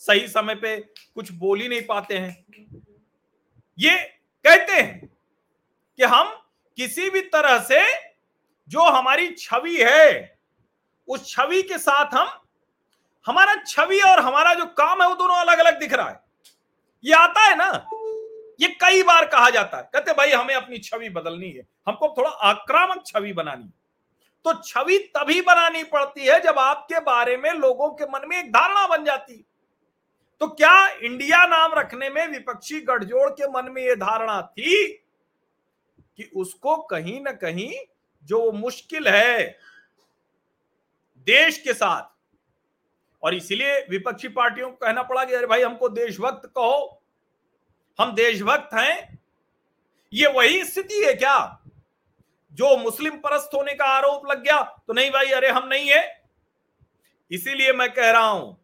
सही 0.00 0.26
समय 0.28 0.54
पे 0.54 0.76
कुछ 1.14 1.32
बोल 1.34 1.60
ही 1.60 1.68
नहीं 1.68 1.82
पाते 1.82 2.16
हैं। 2.16 2.44
ये 3.78 3.96
कहते 4.44 4.72
हैं 4.72 5.08
कि 5.98 6.04
हम 6.04 6.34
किसी 6.78 7.08
भी 7.10 7.20
तरह 7.22 7.58
से 7.62 7.82
जो 8.70 8.82
हमारी 8.82 9.28
छवि 9.30 9.76
है, 9.78 10.38
उस 11.08 11.28
छवि 11.28 11.62
के 11.62 11.78
साथ 11.78 12.14
हम 12.14 12.28
हमारा 13.26 13.54
छवि 13.66 14.00
और 14.00 14.20
हमारा 14.20 14.54
जो 14.54 14.66
काम 14.74 15.02
है 15.02 15.08
वो 15.08 15.14
दोनों 15.14 15.36
अलग 15.36 15.58
अलग 15.58 15.78
दिख 15.80 15.92
रहा 15.92 16.08
है। 16.08 16.20
ये 17.04 17.14
आता 17.14 17.40
है 17.40 17.56
ना? 17.56 17.88
ये 18.60 18.68
कई 18.80 19.02
बार 19.02 19.26
कहा 19.26 19.50
जाता 19.50 19.76
है। 19.76 19.82
कहते 19.92 20.12
भाई, 20.12 20.30
हमें 20.30 20.54
अपनी 20.54 20.78
छवि 20.78 21.08
बदलनी 21.08 21.50
है। 21.50 21.66
हमको 21.88 22.14
थोड़ा 22.18 22.30
आक्रामक 22.30 23.02
छवि 23.06 23.32
बनानी 23.32 23.70
तो 24.44 24.52
छवि 24.62 24.98
तभी 25.16 25.40
बनानी 25.40 25.82
पड़ती 25.84 26.26
है 26.26 26.38
जब 26.40 26.58
आपके 26.58 27.00
बारे 27.00 27.36
में 27.36 27.52
लोगों 27.52 27.88
के 27.90 28.04
मन 28.04 28.28
में 28.28 28.36
एक 28.38 28.52
धारणा 28.52 28.86
बन 28.86 29.04
जाती 29.04 29.34
है। 29.34 29.42
तो 30.40 30.46
क्या 30.48 30.88
इंडिया 30.88 31.44
नाम 31.46 31.74
रखने 31.74 32.10
में 32.10 32.26
विपक्षी 32.26 32.80
गठजोड़ 32.80 33.30
के 33.30 33.48
मन 33.48 33.70
में 33.72 33.82
यह 33.82 33.94
धारणा 33.94 34.40
थी 34.42 34.86
कि 36.16 36.30
उसको 36.36 36.76
कहीं 36.82 37.20
ना 37.20 37.32
कहीं 37.32 37.72
जो 38.24 38.50
मुश्किल 38.52 39.08
है 39.08 39.58
देश 41.26 41.58
के 41.58 41.72
साथ 41.72 42.02
और 43.22 43.34
इसलिए 43.34 43.78
विपक्षी 43.90 44.28
पार्टियों 44.28 44.70
को 44.70 44.76
कहना 44.76 45.02
पड़ा 45.02 45.24
कि 45.24 45.34
अरे 45.34 45.46
भाई, 45.46 45.62
हमको 45.62 45.88
देशभक्त 45.88 46.46
कहो। 46.48 47.02
हम 47.98 48.12
देशभक्त 48.14 48.74
हैं। 48.74 49.18
ये 50.12 50.26
वही 50.26 50.64
स्थिति 50.64 51.04
है 51.04 51.14
क्या? 51.14 51.64
जो 52.52 52.76
मुस्लिम 52.76 53.16
परस्त 53.16 53.50
होने 53.54 53.74
का 53.74 53.84
आरोप 53.86 54.30
लग 54.30 54.42
गया 54.42 54.60
तो 54.86 54.92
नहीं 54.92 55.10
भाई, 55.10 55.30
अरे 55.30 55.48
हम 55.48 55.66
नहीं 55.68 55.90
है। 55.90 56.22
इसीलिए 57.30 57.72
मैं 57.72 57.92
कह 57.92 58.10
रहा 58.10 58.28
हूँ, 58.28 58.56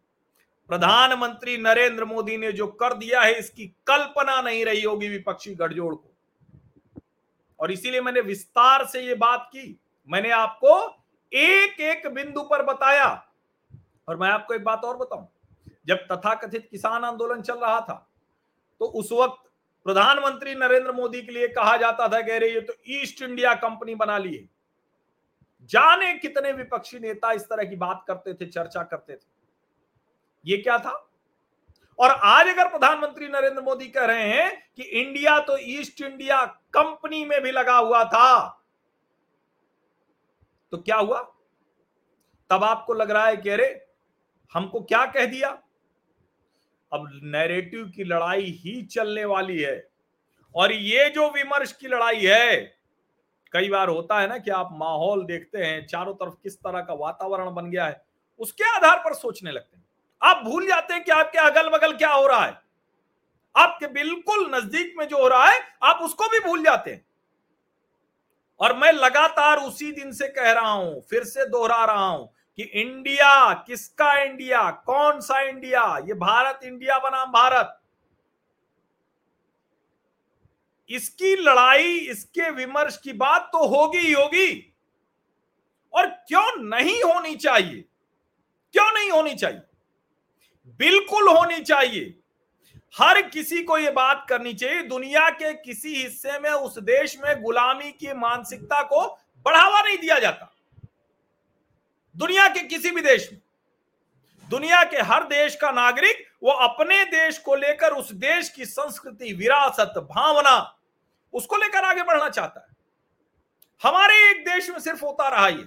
प्रधानमंत्री 0.69 1.57
नरेंद्र 1.57 2.05
मोदी 2.05 2.37
ने 2.37 2.51
जो 2.51 2.67
कर 2.67 2.93
दिया 2.93 3.21
है, 3.21 3.33
इसकी 3.33 3.67
कल्पना 3.87 4.41
नहीं 4.41 4.65
रही 4.65 4.81
होगी 4.81 5.09
विपक्षी 5.09 5.53
गठजोड़ 5.55 5.93
को। 5.95 6.11
और 7.59 7.71
इसीलिए 7.71 8.01
मैंने 8.01 8.21
विस्तार 8.21 8.85
से 8.85 9.01
ये 9.01 9.15
बात 9.15 9.49
की। 9.49 9.79
मैंने 10.09 10.29
आपको 10.29 10.79
एक 11.31 11.79
एक 11.81 12.07
बिंदु 12.07 12.41
पर 12.41 12.63
बताया। 12.63 13.07
और 14.07 14.17
मैं 14.17 14.29
आपको 14.29 14.53
एक 14.53 14.63
बात 14.63 14.83
और 14.85 14.97
बताऊँ, 14.97 15.27
जब 15.87 16.05
तथाकथित 16.11 16.67
किसान 16.71 17.03
आंदोलन 17.03 17.41
चल 17.41 17.59
रहा 17.59 17.79
था 17.81 17.95
तो 18.81 18.85
उस 18.85 19.11
वक्त 19.11 19.49
प्रधानमंत्री 19.85 20.55
नरेंद्र 20.55 20.91
मोदी 20.91 21.21
के 21.21 21.31
लिए 21.31 21.47
कहा 21.47 21.75
जाता 21.77 22.07
था 22.07 22.21
कह 22.21 22.37
रहे 22.37 22.49
ये 22.49 22.61
तो 22.61 22.73
ईस्ट 22.91 23.21
इंडिया 23.21 23.53
कंपनी 23.55 23.95
बना 23.95 24.17
लिए। 24.17 24.47
जाने 25.69 26.13
कितने 26.13 26.51
विपक्षी 26.51 26.99
नेता 26.99 27.31
इस 27.31 27.43
तरह 27.43 27.63
की 27.63 27.75
बात 27.75 28.03
करते 28.07 28.33
थे, 28.33 28.45
चर्चा 28.45 28.83
करते 28.83 29.13
थे। 29.13 29.27
ये 30.45 30.57
क्या 30.57 30.77
था? 30.77 30.91
और 31.99 32.11
आज 32.11 32.47
अगर 32.47 32.69
प्रधानमंत्री 32.69 33.27
नरेंद्र 33.27 33.61
मोदी 33.61 33.87
कह 33.87 34.05
रहे 34.05 34.23
हैं 34.23 34.71
कि 34.75 34.83
इंडिया 34.83 35.39
तो 35.39 35.57
ईस्ट 35.59 36.01
इंडिया 36.01 36.43
कंपनी 36.73 37.23
में 37.25 37.41
भी 37.41 37.51
लगा 37.51 37.77
हुआ 37.77 38.03
था 38.05 38.47
तो 40.71 40.77
क्या 40.77 40.97
हुआ? 40.97 41.21
तब 42.49 42.63
आपको 42.63 42.93
लग 42.93 43.11
रहा 43.11 43.25
है 43.25 43.37
कि 43.37 43.49
अरे 43.49 43.84
हमको 44.53 44.81
क्या 44.81 45.05
कह 45.05 45.25
दिया? 45.25 45.49
अब 46.91 47.07
नैरेटिव 47.23 47.85
की 47.95 48.03
लड़ाई 48.03 48.49
ही 48.65 48.81
चलने 48.83 49.25
वाली 49.25 49.59
है। 49.61 49.87
और 50.55 50.71
ये 50.71 51.09
जो 51.09 51.29
विमर्श 51.29 51.71
की 51.71 51.87
लड़ाई 51.87 52.25
है, 52.25 52.55
कई 53.53 53.69
बार 53.69 53.89
होता 53.89 54.19
है 54.19 54.27
ना 54.27 54.37
कि 54.37 54.51
आप 54.51 54.69
माहौल 54.73 55.25
देखते 55.25 55.57
हैं, 55.57 55.85
चारों 55.87 56.13
तरफ़ 56.13 56.33
किस 56.43 56.57
तरह 56.57 56.81
का 56.81 56.93
वातावरण 56.93 57.53
बन 57.53 57.69
गया 57.71 57.85
है, 57.85 58.01
उसके 58.39 58.63
आधार 58.75 58.97
पर 58.97 59.13
सोचने 59.13 59.51
लगते 59.51 59.77
हैं। 59.77 59.83
आप 60.21 60.43
भूल 60.43 60.67
जाते 60.67 60.93
हैं 60.93 61.03
कि 61.03 61.11
आपके 61.11 61.37
अगल 61.37 61.69
बगल 61.69 61.93
क्या 61.93 62.11
हो 62.11 62.27
रहा 62.27 62.45
है। 62.45 62.57
आपके 63.55 63.87
बिल्कुल 63.87 64.49
नज़दीक 64.55 64.93
में 64.97 65.07
जो 65.07 65.17
हो 65.17 65.27
रहा 65.27 65.47
है, 65.47 65.59
आप 65.83 65.99
उसको 66.01 66.29
भी 66.29 66.39
भूल 66.39 66.63
जाते 66.63 66.91
हैं। 66.91 67.05
और 68.59 68.75
मैं 68.77 68.91
लगातार 68.91 69.57
उसी 69.57 69.91
दिन 69.91 70.11
से 70.11 70.27
कह 70.27 70.51
रहा 70.51 70.71
हूँ, 70.71 71.01
फिर 71.01 71.23
से 71.23 71.45
दोहरा 71.45 71.83
रहा 71.85 72.05
हूँ 72.05 72.29
कि 72.57 72.63
इंडिया, 72.63 73.53
किसका 73.53 74.13
इंडिया, 74.13 74.71
कौन 74.71 75.19
सा 75.19 75.41
इंडिया? 75.41 75.97
ये 75.97 76.13
भारत, 76.13 76.59
इंडिया 76.63 76.99
बनाम 76.99 77.31
भारत। 77.31 77.81
इसकी 80.89 81.35
लड़ाई, 81.35 81.97
इसके 81.97 82.49
विमर्श 82.49 82.97
की 82.97 83.13
बात 83.13 83.49
तो 83.53 83.67
होगी 83.67 83.97
ही 83.97 84.11
होगी। 84.11 84.73
और 85.93 86.07
क्यों 86.07 86.63
नहीं 86.63 87.03
होनी 87.03 87.35
चाहिए? 87.35 87.81
क्यों 88.73 88.93
नहीं 88.93 89.11
होनी 89.11 89.35
चाहिए? 89.35 89.61
बिल्कुल 90.67 91.27
होनी 91.37 91.59
चाहिए। 91.59 92.19
हर 92.99 93.21
किसी 93.21 93.63
को 93.63 93.77
यह 93.77 93.91
बात 93.91 94.25
करनी 94.29 94.53
चाहिए, 94.53 94.81
दुनिया 94.81 95.29
के 95.29 95.53
किसी 95.53 95.95
हिस्से 95.95 96.39
में, 96.39 96.49
उस 96.49 96.79
देश 96.79 97.17
में 97.19 97.41
गुलामी 97.41 97.91
की 97.91 98.13
मानसिकता 98.13 98.83
को 98.83 99.19
बढ़ावा 99.45 99.81
नहीं 99.81 99.97
दिया 99.97 100.19
जाता। 100.19 100.54
दुनिया 102.15 102.47
के 102.47 102.59
किसी 102.59 102.91
भी 102.91 103.01
देश 103.01 103.29
में, 103.31 103.41
दुनिया 104.49 104.83
के 104.83 104.97
हर 104.97 105.23
देश 105.23 105.55
का 105.55 105.71
नागरिक, 105.71 106.25
वो 106.43 106.51
अपने 106.51 107.03
देश 107.05 107.37
को 107.37 107.55
लेकर 107.55 107.91
उस 107.91 108.11
देश 108.13 108.49
की 108.49 108.65
संस्कृति, 108.65 109.33
विरासत, 109.33 109.93
भावना, 110.11 110.79
उसको 111.33 111.57
लेकर 111.57 111.83
आगे 111.83 112.03
बढ़ना 112.03 112.29
चाहता 112.29 112.59
है। 112.59 112.75
हमारे 113.81 114.15
एक 114.29 114.43
देश 114.45 114.69
में 114.69 114.79
सिर्फ़ 114.79 115.05
होता 115.05 115.27
रहा 115.29 115.47
ये, 115.47 115.65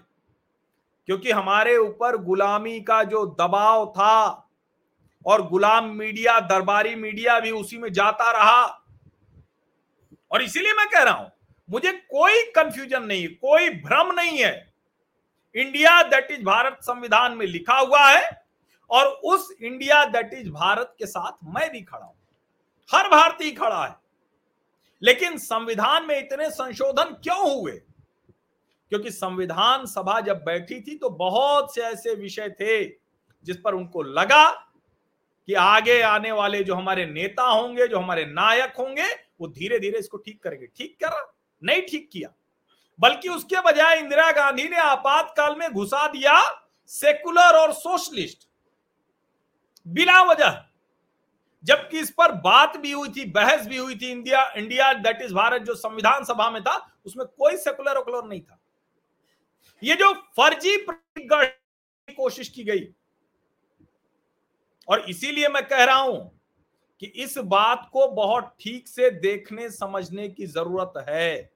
क्योंकि 1.08 1.30
हमारे 1.30 1.76
ऊपर 1.76 2.16
गुलामी 2.16 2.80
का 2.80 3.02
जो 3.04 3.26
दबाव 3.40 3.86
था, 3.86 4.44
और 5.26 5.46
गुलाम 5.48 5.88
मीडिया, 5.88 6.38
दरबारी 6.40 6.94
मीडिया 6.94 7.38
भी 7.40 7.50
उसी 7.50 7.78
में 7.78 7.92
जाता 7.92 8.30
रहा। 8.30 8.64
और 10.30 10.42
इसीलिए 10.42 10.72
मैं 10.72 10.88
कह 10.88 11.02
रहा 11.02 11.14
हूँ, 11.14 11.30
मुझे 11.68 11.92
कोई 11.92 12.42
कंफ्यूजन 12.42 13.02
नहीं, 13.02 13.28
कोई 13.28 13.68
भ्रम 13.70 14.12
नहीं 14.12 14.38
है। 14.38 14.67
इंडिया 15.54 16.02
दैट 16.02 16.30
इज़ 16.30 16.44
भारत 16.44 16.78
संविधान 16.82 17.32
में 17.32 17.46
लिखा 17.46 17.78
हुआ 17.78 18.08
है, 18.08 18.44
और 18.90 19.06
उस 19.06 19.56
इंडिया 19.62 20.04
दैट 20.04 20.30
इज़ 20.34 20.50
भारत 20.50 20.94
के 20.98 21.06
साथ 21.06 21.32
मैं 21.44 21.70
भी 21.72 21.80
खड़ा 21.80 22.06
हूँ। 22.06 22.14
हर 22.88 23.08
भारतीय 23.08 23.50
खड़ा 23.50 23.86
है। 23.86 23.96
लेकिन 25.02 25.36
संविधान 25.38 26.06
में 26.06 26.18
इतने 26.18 26.50
संशोधन 26.50 27.14
क्यों 27.22 27.60
हुए? 27.60 27.72
क्योंकि 28.90 29.10
संविधान 29.10 29.86
सभा 29.86 30.20
जब 30.20 30.36
बैठी 30.36 30.80
थी 30.80 30.96
तो 30.96 31.10
बहुत 31.10 31.74
से 31.74 31.82
ऐसे 31.82 32.14
विषय 32.14 32.48
थे, 32.48 32.84
जिस 33.44 33.56
पर 33.56 33.74
उनको 33.74 34.02
लगा 34.02 34.50
कि 35.48 35.54
आगे 35.54 36.00
आने 36.02 36.32
वाले 36.32 36.64
जो 36.64 36.74
हमारे 36.74 37.06
नेता 37.06 37.42
होंगे, 37.42 37.86
जो 37.86 37.98
हमारे 37.98 38.26
नायक 38.26 38.74
होंगे, 38.78 39.06
वो 39.40 39.48
धीरे 39.48 39.78
धीरे 39.78 39.98
इसको 39.98 40.16
ठीक 40.16 40.42
करेंगे। 40.42 40.66
ठीक 40.66 40.96
करा? 41.00 41.34
नहीं 41.64 41.82
ठीक 41.82 42.10
किया। 42.12 42.28
बल्कि 42.98 43.28
उसके 43.28 43.60
बजाय 43.62 43.98
इंदिरा 43.98 44.30
गांधी 44.32 44.68
ने 44.68 44.76
आपातकाल 44.78 45.56
में 45.58 45.72
घुसा 45.72 46.06
दिया 46.08 46.40
सेकुलर 46.90 47.56
और 47.56 47.72
सोशलिस्ट। 47.74 48.48
बिना 49.86 50.22
वजह, 50.22 50.64
जबकि 51.64 51.98
इस 52.00 52.10
पर 52.10 52.32
बात 52.40 52.76
भी 52.76 52.92
हुई 52.92 53.08
थी, 53.08 53.24
बहस 53.26 53.66
भी 53.66 53.76
हुई 53.76 53.94
थी 53.96 54.10
India 54.10 54.46
India 54.56 54.92
that 54.94 55.22
is 55.22 55.34
Bharat 55.34 55.62
जो 55.62 55.74
संविधान 55.76 56.24
सभा 56.24 56.50
में 56.50 56.62
था, 56.62 56.76
उसमें 57.06 57.26
कोई 57.28 57.56
सेकुलर 57.58 57.96
ओकुलर 57.96 58.24
नहीं 58.24 58.40
था। 58.40 58.58
ये 59.82 59.94
जो 59.94 60.12
फर्जी 60.36 60.76
की 60.88 62.14
कोशिश 62.14 62.48
की 62.48 62.64
गई, 62.64 62.86
और 64.88 65.00
इसीलिए 65.00 65.48
मैं 65.48 65.66
कह 65.68 65.84
रहा 65.84 65.98
हूँ 65.98 66.40
कि 67.02 67.06
इस 67.06 67.36
बात 67.38 67.88
को 67.92 68.06
बहुत 68.08 68.54
ठीक 68.60 68.88
से 68.88 69.10
देखने, 69.10 69.68
समझने 69.70 70.28
की 70.28 70.46
ज़रूरत 70.46 71.04
है। 71.08 71.50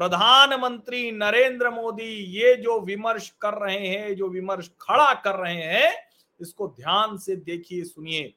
प्रधानमंत्री 0.00 1.10
नरेंद्र 1.12 1.70
मोदी, 1.70 2.04
ये 2.34 2.54
जो 2.56 2.78
विमर्श 2.80 3.28
कर 3.42 3.54
रहे 3.54 3.86
हैं, 3.86 4.14
जो 4.16 4.28
विमर्श 4.28 4.70
खड़ा 4.80 5.12
कर 5.14 5.34
रहे 5.34 5.62
हैं, 5.62 5.92
इसको 6.40 6.68
ध्यान 6.68 7.16
से 7.16 7.36
देखिए, 7.36 7.82
सुनिए। 7.84 8.32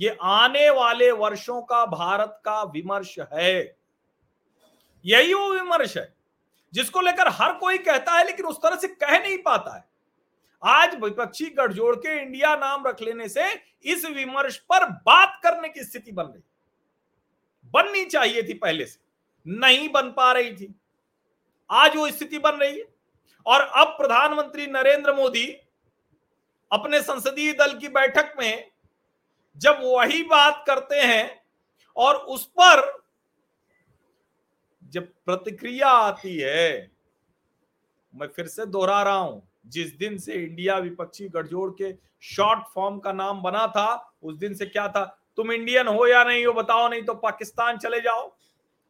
ये 0.00 0.16
आने 0.22 0.68
वाले 0.70 1.10
वर्षों 1.10 1.60
का 1.62 1.84
भारत 1.86 2.40
का 2.44 2.62
विमर्श 2.64 3.18
है। 3.32 3.76
यही 5.04 5.34
वो 5.34 5.52
विमर्श 5.54 5.96
है, 5.96 6.08
जिसको 6.72 7.00
लेकर 7.00 7.28
हर 7.32 7.52
कोई 7.52 7.78
कहता 7.78 8.12
है, 8.12 8.24
लेकिन 8.26 8.46
उस 8.46 8.56
तरह 8.56 8.76
से 8.76 8.88
कह 8.88 9.18
नहीं 9.18 9.38
पाता 9.38 9.76
है। 9.76 9.84
आज 10.62 10.94
विपक्षी 10.94 11.46
गठजोड़ 11.50 11.94
के 11.96 12.20
इंडिया 12.22 12.54
नाम 12.56 12.86
रख 12.86 13.02
लेने 13.02 13.28
से 13.28 13.52
इस 13.84 14.04
विमर्श 14.06 14.56
पर 14.68 14.88
बात 15.06 15.40
करने 15.42 15.68
की 15.68 15.84
स्थिति 15.84 16.12
बन 16.12 16.24
रही 16.24 16.42
बननी 17.74 18.04
चाहिए 18.04 18.42
थी 18.42 18.54
पहले 18.54 18.86
से, 18.86 18.98
नहीं 19.46 19.88
बन 19.88 20.10
पा 20.10 20.32
रही 20.32 20.52
थी। 20.52 20.74
आज 21.70 21.96
वो 21.96 22.08
स्थिति 22.10 22.38
बन 22.38 22.50
रही 22.50 22.78
है। 22.78 22.84
और 23.46 23.60
अब 23.60 23.88
प्रधानमंत्री 23.88 24.66
नरेंद्र 24.66 25.12
मोदी 25.14 25.46
अपने 26.70 27.00
संसदीय 27.02 27.52
दल 27.52 27.78
की 27.78 27.88
बैठक 27.88 28.34
में 28.38 28.70
जब 29.58 29.80
वही 29.84 30.22
बात 30.22 30.64
करते 30.66 30.96
हैं 30.96 31.42
और 31.96 32.14
उस 32.14 32.46
पर 32.60 32.82
जब 34.92 35.08
प्रतिक्रिया 35.26 35.88
आती 35.88 36.36
है, 36.36 36.90
मैं 38.14 38.28
फिर 38.28 38.46
से 38.46 38.66
दोहरा 38.66 39.02
रहा 39.02 39.14
हूँ, 39.14 39.42
जिस 39.66 39.96
दिन 39.98 40.18
से 40.18 40.34
इंडिया 40.34 40.76
विपक्षी 40.78 41.28
गठजोड़ 41.28 41.70
के 41.70 41.92
शॉर्ट 42.20 42.62
फॉर्म 42.74 42.98
का 42.98 43.12
नाम 43.12 43.42
बना 43.42 43.66
था, 43.66 44.14
उस 44.22 44.34
दिन 44.34 44.54
से 44.54 44.66
क्या 44.66 44.88
था? 44.88 45.04
तुम 45.36 45.52
इंडियन 45.52 45.86
हो 45.86 46.06
या 46.06 46.24
नहीं 46.24 46.46
हो 46.46 46.52
बताओ, 46.52 46.88
नहीं 46.88 47.02
तो 47.02 47.14
पाकिस्तान 47.14 47.78
चले 47.78 48.00
जाओ। 48.00 48.36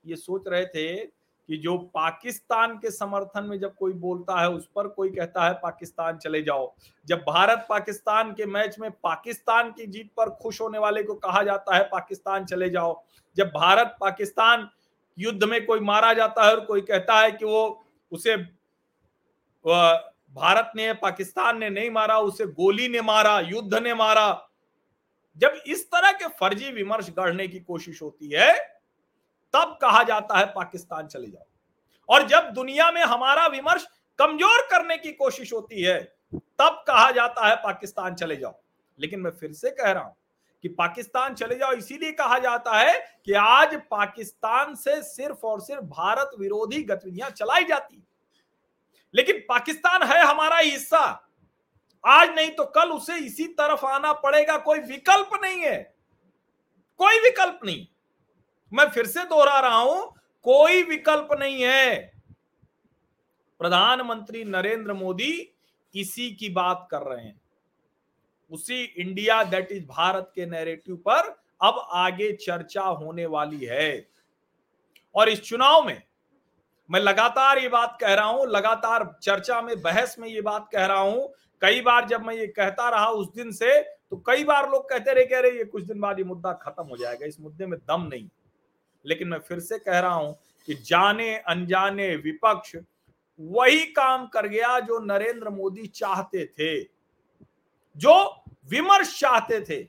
ये 0.05 0.17
सोच 0.17 0.45
रहे 0.49 0.67
थे 0.67 1.20
कि 1.51 1.57
जो 1.57 1.79
पाकिस्तान 1.79 2.77
के 2.79 2.91
समर्थन 2.91 3.45
में 3.45 3.59
जब 3.61 3.75
कोई 3.75 3.93
बोलता 3.93 4.41
है, 4.41 4.49
उस 4.49 4.69
पर 4.77 4.89
कोई 4.89 5.09
कहता 5.09 5.47
है, 5.47 5.53
पाकिस्तान 5.53 6.19
चले 6.19 6.43
जाओ। 6.43 6.75
जब 7.07 7.19
भारत 7.19 7.67
पाकिस्तान 7.69 8.33
के 8.33 8.47
मैच 8.47 8.79
में 8.79 8.91
पाकिस्तान 8.91 9.73
की 9.73 9.87
जीत 9.87 10.11
पर 10.17 10.31
खुश 10.31 10.61
होने 10.61 10.79
वाले 10.79 11.03
को 11.03 11.15
कहा 11.15 11.43
जाता 11.43 11.77
है, 11.77 11.83
पाकिस्तान 11.83 12.45
चले 12.45 12.71
जाओ। 12.71 13.05
जब 13.37 13.47
भारत 13.47 13.97
पाकिस्तान 14.01 14.71
युद्ध 15.19 15.45
में 15.45 15.67
कोई 15.67 15.81
मारा 15.81 16.13
जाता 16.13 16.45
है 16.45 16.55
और 16.55 16.65
कोई 16.65 16.81
कहता 16.81 17.19
है 17.21 17.33
कि 17.33 17.45
वो 17.45 17.85
उसे 18.13 18.37
भारत 19.67 20.73
ने, 20.77 20.93
पाकिस्तान 20.93 21.59
ने 21.59 21.71
नहीं 21.71 21.91
मारा, 21.91 22.19
उसे 22.19 22.47
गोली 22.47 22.89
ने 22.89 23.01
मारा, 23.01 23.41
युद्ध 23.41 23.75
ने 23.75 23.95
मारा। 23.95 24.49
जब 25.37 25.63
इस 25.67 25.87
तरह 25.87 26.13
के 26.13 26.29
फर्जी 26.29 26.73
विमर्श 26.73 27.11
गढ़ने 27.11 27.49
की 27.49 27.61
कोशिश 27.61 28.03
होती 28.03 28.29
है 28.29 28.80
तब 29.55 29.79
कहा 29.83 30.03
जाता 30.03 30.39
है 30.39 30.47
पाकिस्तान 30.47 31.07
चले 31.07 31.27
जाओ। 31.27 31.45
और 32.09 32.27
जब 32.29 32.51
दुनिया 32.53 32.91
में 32.91 33.03
हमारा 33.03 33.47
विमर्श 33.47 33.87
कमज़ोर 34.19 34.67
करने 34.71 34.97
की 34.97 35.13
कोशिश 35.13 35.53
होती 35.53 35.83
है, 35.83 36.01
तब 36.35 36.85
कहा 36.89 37.11
जाता 37.11 37.47
है 37.49 37.57
पाकिस्तान 37.57 38.15
चले 38.15 38.37
जाओ। 38.37 38.55
लेकिन 38.99 39.21
मैं 39.21 39.31
फिर 39.31 39.53
से 39.53 39.71
कह 39.71 39.91
रहा 39.91 40.03
हूँ 40.03 40.17
कि 40.65 40.69
पाकिस्तान 40.69 41.35
चले 41.35 41.55
जाओ, 41.55 41.73
इसीलिए 41.73 42.13
कहा 42.13 42.39
जाता 42.39 42.79
है 42.79 42.99
कि 43.27 43.33
आज 43.33 43.75
पाकिस्तान 43.91 44.75
से 44.75 45.03
सिर्फ़ 45.03 45.47
और 45.47 45.61
सिर्फ़ 45.61 45.85
भारत 45.85 46.31
विरोधी 46.39 46.83
गतिविधियाँ 46.83 47.31
चलाई 47.31 47.65
जाती 47.65 48.03
लेकिन 49.15 49.39
पाकिस्तान 49.49 50.03
है 50.03 50.23
हमारा 50.25 50.57
हिस्सा। 50.57 50.99
आज 52.05 52.31
नहीं 52.31 52.51
तो 52.51 52.65
कल 52.65 52.91
उसे 52.91 53.17
इसी 53.17 53.47
तरफ़ 53.49 53.85
आना 53.87 54.13
पड़ेगा, 54.13 54.57
कोई 54.57 54.79
विकल्प 54.79 55.31
नहीं 55.43 55.61
है। 55.61 55.79
कोई 57.01 57.19
विकल्प 57.19 57.61
नहीं। 57.65 57.87
मैं 58.73 58.89
फिर 58.89 59.07
से 59.07 59.25
दोहरा 59.25 59.59
रहा 59.61 59.79
हूँ, 59.79 60.15
कोई 60.47 60.83
विकल्प 60.83 61.29
नहीं 61.41 61.63
है। 61.63 61.99
प्रधानमंत्री 63.61 64.45
नरेंद्र 64.45 64.93
मोदी 64.93 65.33
इसी 65.95 66.31
की 66.31 66.49
बात 66.51 66.87
कर 66.91 67.03
रहे 67.03 67.25
हैं। 67.25 67.41
उसी 68.53 68.83
इंडिया 68.83 69.43
दैट 69.45 69.73
इज़ 69.73 69.85
भारत 69.87 70.31
के 70.35 70.47
नैरेटिव 70.47 70.97
पर 71.09 71.29
अब 71.61 71.83
आगे 71.95 72.33
चर्चा 72.35 72.83
होने 72.83 73.27
वाली 73.27 73.65
है। 73.65 74.07
और 75.15 75.29
इस 75.29 75.43
चुनाव 75.43 75.85
में 75.87 76.03
मैं 76.91 77.01
लगातार 77.01 77.59
ये 77.59 77.69
बात 77.69 77.97
कह 78.01 78.15
रहा 78.15 78.25
हूँ, 78.25 78.47
लगातार 78.47 79.05
चर्चा 79.23 79.61
में, 79.63 79.81
बहस 79.83 80.17
में 80.19 80.29
ये 80.29 80.41
बात 80.41 80.69
कह 80.73 80.87
रहा 80.87 81.01
हूँ। 81.01 81.33
कई 81.63 81.81
बार 81.81 82.07
जब 82.09 82.23
मैं 82.23 82.35
ये 82.35 82.47
कहता 82.47 82.89
रहा 82.91 83.07
उस 83.07 83.33
दिन 83.35 83.51
से 83.53 83.81
तो 83.83 84.17
कई 84.27 84.45
बार 84.45 84.71
लोग 84.71 84.89
कहते 84.91 85.13
रहे, 85.13 85.25
कह 85.25 85.41
रहे, 85.41 85.51
ये 85.53 85.65
कुछ 85.65 85.83
दिन 85.85 86.01
बाद 86.01 86.19
ये 86.19 86.25
मुद्दा 86.25 86.53
खत्म 86.63 86.85
हो 86.85 86.97
जाएगा, 86.97 87.27
इस 87.27 87.41
मुद्दे 87.41 87.67
में 87.67 87.79
दम 87.81 88.09
नहीं। 88.13 88.29
लेकिन 89.07 89.29
मैं 89.29 89.39
फिर 89.39 89.61
से 89.61 89.79
कह 89.79 89.99
रहा 89.99 90.15
हूँ 90.15 90.39
कि 90.67 90.75
जाने 90.75 91.37
अनजाने 91.37 92.17
विपक्ष 92.17 92.77
वही 93.41 93.85
काम 93.85 94.27
कर 94.27 94.47
गया 94.47 94.81
जो 94.81 94.99
नरेंद्र 94.99 95.49
मोदी 95.49 95.87
चाहते 95.87 96.47
थे, 96.47 96.83
जो 97.97 98.43
विमर्श 98.71 99.21
चाहते 99.21 99.61
थे। 99.61 99.83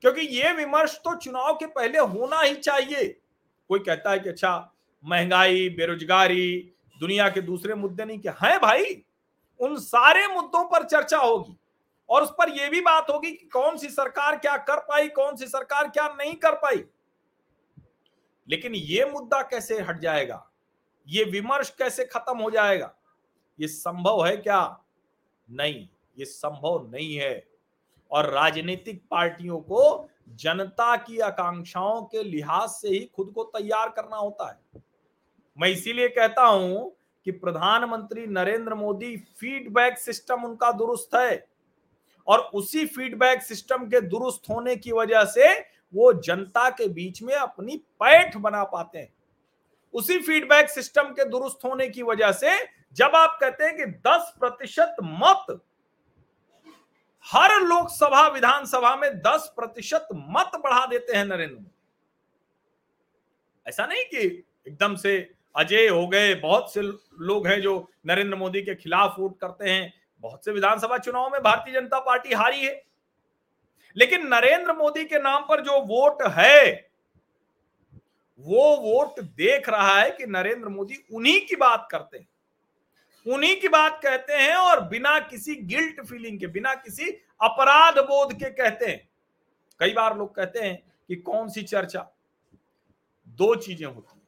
क्योंकि 0.00 0.20
ये 0.20 0.52
विमर्श 0.52 0.96
तो 1.04 1.14
चुनाव 1.14 1.54
के 1.54 1.66
पहले 1.66 1.98
होना 1.98 2.40
ही 2.40 2.54
चाहिए। 2.54 3.20
कोई 3.68 3.78
कहता 3.78 4.10
है 4.10 4.18
कि 4.18 4.28
अच्छा 4.28 4.72
महँगाई, 5.04 5.68
बेरोजगारी, 5.68 6.72
दुनिया 7.00 7.28
के 7.28 7.40
दूसरे 7.40 7.74
मुद्दे 7.74 8.04
नहीं 8.04 8.18
क्या 8.18 8.36
हैं 8.42 8.58
भाई, 8.60 9.04
उन 9.60 9.76
सारे 9.76 10.26
मुद्दों 10.26 10.64
पर 10.64 10.84
चर्चा 10.84 11.18
होगी। 11.18 11.56
और 12.08 12.22
उस 12.22 12.30
पर 12.30 12.48
यह 12.48 12.70
भी 12.70 12.80
बात 12.80 13.06
होगी 13.10 13.32
कि 13.32 13.46
कौन 13.46 13.76
सी 13.76 13.88
सरकार 13.88 14.36
क्या 14.36 14.56
कर 14.56 14.78
पाई, 14.78 15.08
कौन 15.08 15.36
सी 15.36 15.46
सरकार 15.46 15.88
क्या 15.88 16.08
नहीं 16.08 16.34
कर 16.34 16.54
पाई। 16.54 16.84
लेकिन 18.48 18.74
ये 18.74 19.04
मुद्दा 19.04 19.42
कैसे 19.42 19.80
हट 19.80 20.00
जाएगा? 20.00 20.50
ये 21.08 21.24
विमर्श 21.24 21.70
कैसे 21.70 22.04
खत्म 22.04 22.38
हो 22.38 22.50
जाएगा? 22.50 22.94
ये 23.60 23.68
संभव 23.68 24.26
है 24.26 24.36
क्या? 24.36 24.84
नहीं, 25.50 25.88
ये 26.18 26.24
संभव 26.24 26.90
नहीं 26.92 27.16
है। 27.16 27.46
और 28.10 28.30
राजनीतिक 28.30 29.02
पार्टियों 29.10 29.58
को 29.58 30.08
जनता 30.28 30.96
की 30.96 31.18
आकांक्षाओं 31.18 32.02
के 32.02 32.22
लिहाज 32.22 32.68
से 32.68 32.88
ही 32.88 33.10
खुद 33.16 33.32
को 33.34 33.44
तैयार 33.44 33.88
करना 33.88 34.16
होता 34.16 34.50
है। 34.50 34.82
मैं 35.58 35.68
इसीलिए 35.68 36.08
कहता 36.08 36.42
हूँ 36.42 36.96
कि 37.24 37.30
प्रधानमंत्री 37.30 38.26
नरेंद्र 38.26 38.74
मोदी 38.74 39.16
फीडबैक 39.16 39.98
सिस्टम 39.98 40.44
उनका 40.44 40.72
दुरुस्त 40.72 41.14
है। 41.14 41.48
और 42.26 42.38
उसी 42.38 42.86
फीडबैक 42.86 43.42
सिस्टम 43.42 43.86
के 43.86 44.00
दुरुस्त 44.00 44.42
होने 44.50 44.76
की 44.76 44.92
वजह 44.92 45.24
से 45.24 45.75
वो 45.96 46.12
जनता 46.12 46.68
के 46.70 46.88
बीच 46.88 47.22
में 47.22 47.34
अपनी 47.34 47.76
पैठ 48.02 48.36
बना 48.36 48.64
पाते 48.64 48.98
हैं। 48.98 49.12
उसी 49.94 50.18
फीडबैक 50.18 50.70
सिस्टम 50.70 51.10
के 51.10 51.24
दुरुस्त 51.24 51.64
होने 51.64 51.88
की 51.88 52.02
वजह 52.02 52.32
से 52.32 52.56
जब 52.92 53.16
आप 53.16 53.38
कहते 53.40 53.64
हैं 53.64 53.76
कि 53.76 53.86
10 54.06 54.34
प्रतिशत 54.40 54.96
मत, 55.02 55.60
हर 57.26 57.60
लोकसभा, 57.60 58.26
विधानसभा 58.28 58.94
में 58.96 59.10
10 59.18 59.52
प्रतिशत 59.56 60.08
मत 60.14 60.60
बढ़ा 60.64 60.84
देते 60.86 61.16
हैं 61.16 61.24
नरेंद्र 61.24 61.54
मोदी। 61.54 61.70
ऐसा 63.66 63.86
नहीं 63.86 64.04
कि 64.04 64.26
एकदम 64.68 64.96
से 64.96 65.18
अजय 65.56 65.88
हो 65.88 66.06
गए, 66.08 66.34
बहुत 66.34 66.72
से 66.74 66.82
लोग 66.82 67.46
हैं 67.46 67.60
जो 67.60 67.88
नरेंद्र 68.06 68.36
मोदी 68.36 68.62
के 68.62 68.74
खिलाफ 68.74 69.14
वोट 69.18 69.38
करते 69.40 69.70
हैं, 69.70 69.92
बहुत 70.20 70.44
से 70.44 70.52
विधानसभा 70.52 70.98
चुनाव 70.98 71.30
में 71.30 71.40
भारतीय 71.42 71.74
जनता 71.74 71.98
पार्टी 72.00 72.34
हारी 72.34 72.64
है। 72.64 72.82
लेकिन 73.96 74.26
नरेंद्र 74.26 74.72
मोदी 74.72 75.04
के 75.04 75.18
नाम 75.18 75.42
पर 75.42 75.60
जो 75.60 75.80
वोट 75.80 76.22
है, 76.28 76.90
वो 78.40 78.76
वोट 78.76 79.20
देख 79.20 79.68
रहा 79.68 79.98
है 80.00 80.10
कि 80.10 80.26
नरेंद्र 80.26 80.68
मोदी 80.68 81.04
उन्हीं 81.14 81.40
की 81.46 81.56
बात 81.56 81.88
करते 81.90 82.18
हैं। 82.18 82.28
उन्हीं 83.26 83.60
की 83.60 83.68
बात 83.68 84.00
कहते 84.02 84.32
हैं 84.32 84.54
और 84.54 84.80
बिना 84.80 85.18
किसी 85.20 85.54
गिल्ट 85.54 86.00
फीलिंग 86.06 86.38
के, 86.40 86.46
बिना 86.46 86.74
किसी 86.74 87.10
अपराध 87.40 87.98
बोध 87.98 88.32
के 88.32 88.50
कहते 88.50 88.86
हैं। 88.86 89.08
कई 89.80 89.92
बार 89.92 90.16
लोग 90.18 90.34
कहते 90.34 90.60
हैं 90.60 90.76
कि 91.08 91.16
कौन 91.16 91.48
सी 91.48 91.62
चर्चा? 91.62 92.10
दो 93.28 93.54
चीज़ें 93.54 93.86
होती 93.86 94.18
हैं। 94.18 94.26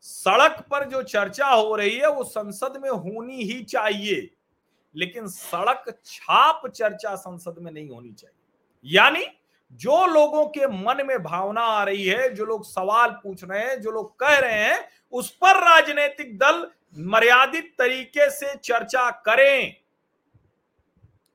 सड़क 0.00 0.60
पर 0.70 0.88
जो 0.88 1.02
चर्चा 1.02 1.46
हो 1.46 1.74
रही 1.76 1.96
है, 1.96 2.10
वो 2.10 2.24
संसद 2.24 2.80
में 2.82 2.90
होनी 2.90 3.42
ही 3.42 3.62
चाहिए, 3.62 4.30
लेकिन 4.94 5.26
सड़क 5.28 6.00
छाप 6.04 6.66
चर्चा 6.66 7.14
संसद 7.14 7.58
में 7.58 7.72
नहीं 7.72 7.88
होनी 7.88 8.12
चाहिए। 8.12 8.39
यानी 8.84 9.26
जो 9.72 10.06
लोगों 10.06 10.46
के 10.46 10.66
मन 10.66 11.06
में 11.06 11.22
भावना 11.22 11.60
आ 11.60 11.84
रही 11.84 12.04
है, 12.04 12.34
जो 12.34 12.44
लोग 12.44 12.64
सवाल 12.64 13.10
पूछ 13.10 13.44
रहे 13.44 13.60
हैं, 13.60 13.80
जो 13.80 13.90
लोग 13.90 14.20
कह 14.20 14.38
रहे 14.38 14.64
हैं, 14.64 14.88
उस 15.12 15.30
पर 15.30 15.56
राजनीतिक 15.56 16.38
दल 16.38 16.70
मर्यादित 16.98 17.74
तरीके 17.78 18.30
से 18.30 18.54
चर्चा 18.54 19.10
करें। 19.10 19.76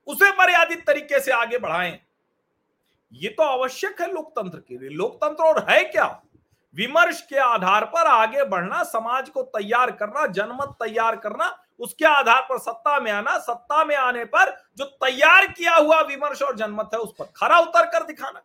उसे 0.08 0.30
मर्यादित 0.30 0.88
तरीके 0.88 1.20
से 1.20 1.32
आगे 1.32 1.58
बढ़ाएँ। 1.58 2.00
ये 3.14 3.30
तो 3.30 3.44
आवश्यक 3.44 4.02
है 4.02 4.14
लोकतंत्र 4.14 4.58
के 4.58 4.78
लिए। 4.78 4.90
लोकतंत्र 4.90 5.44
और 5.44 5.66
है 5.70 5.84
क्या? 5.84 6.22
विमर्श 6.76 7.22
के 7.22 7.38
आधार 7.38 7.86
पर 7.86 8.08
आगे 8.08 8.44
बढ़ना, 8.44 8.84
समाज 8.84 9.30
को 9.30 9.44
तैयार 9.44 9.92
करना, 9.92 10.28
जनमत 10.28 10.76
तैयार 10.84 11.16
करना 11.16 11.65
उसके 11.80 12.06
आधार 12.06 12.42
पर 12.42 12.58
सत्ता 12.58 13.00
में 13.00 13.12
आना, 13.12 13.38
सत्ता 13.38 13.84
में 13.86 13.96
आने 13.96 14.26
पर 14.26 14.52
जो 14.78 14.86
तैयार 14.86 15.48
किया 15.48 15.76
हुआ 15.76 16.02
विमर्श 16.02 16.42
और 16.42 16.56
जनमत 16.56 16.90
है, 16.94 17.00
उस 17.00 17.14
पर 17.20 17.26
खरा 17.26 17.60
उतर 17.60 17.86
कर 17.86 18.06
दिखाना। 18.06 18.44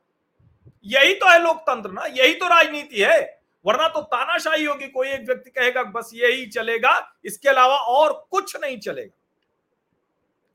यही 0.84 1.14
तो 1.14 1.30
है 1.30 1.42
लोकतंत्र 1.42 1.90
ना, 1.90 2.04
यही 2.04 2.34
तो 2.34 2.46
राजनीति 2.46 3.02
है। 3.02 3.40
वरना 3.64 3.88
तो 3.88 4.00
तानाशाही 4.00 4.64
होगी, 4.64 4.88
कोई 4.88 5.08
एक 5.08 5.26
व्यक्ति 5.26 5.50
कहेगा, 5.50 5.82
बस 5.82 6.10
यही 6.14 6.46
चलेगा, 6.46 7.16
इसके 7.24 7.48
अलावा 7.48 7.76
और 7.76 8.28
कुछ 8.30 8.56
नहीं 8.56 8.78
चलेगा। 8.78 9.16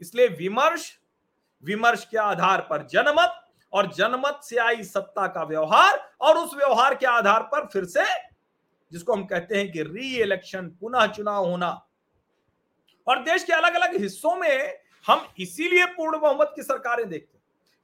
इसलिए 0.02 0.28
विमर्श 0.28 1.00
विमर्श 1.64 2.06
के 2.06 2.18
आधार 2.18 2.62
पर 2.62 2.88
जनमत, 2.88 3.42
और 3.74 3.88
जनमत 3.94 4.40
से 4.44 4.58
आई 4.58 4.84
सत्ता 4.84 5.28
का 5.28 5.44
व्यवहार, 5.44 6.12
और 6.22 6.38
उस 6.38 6.54
व्यवहार 6.54 6.96
के 6.96 7.06
आधार 7.06 7.44
पर 7.44 7.66
फिर 7.66 7.86
से, 7.86 8.04
जिसको 8.92 9.14
हम 9.14 9.26
कहते 9.26 9.58
हैं 9.58 9.72
कि 9.72 9.84
री 9.84 10.16
इलेक्शन 10.18 10.68
पुनः 10.82 11.06
चुनाव 11.08 11.46
होना 11.46 11.85
और 13.08 13.24
देश 13.24 13.44
के 13.44 13.54
अलग 13.54 13.76
अलग 13.76 13.96
हिस्सों 14.02 14.36
में 14.36 14.78
हम 15.06 15.28
इसीलिए 15.40 15.86
पूर्ण 15.88 16.20
बहुमत 16.20 16.54
की 16.56 16.64
सरकारें 16.64 17.08
देखते 17.10 17.38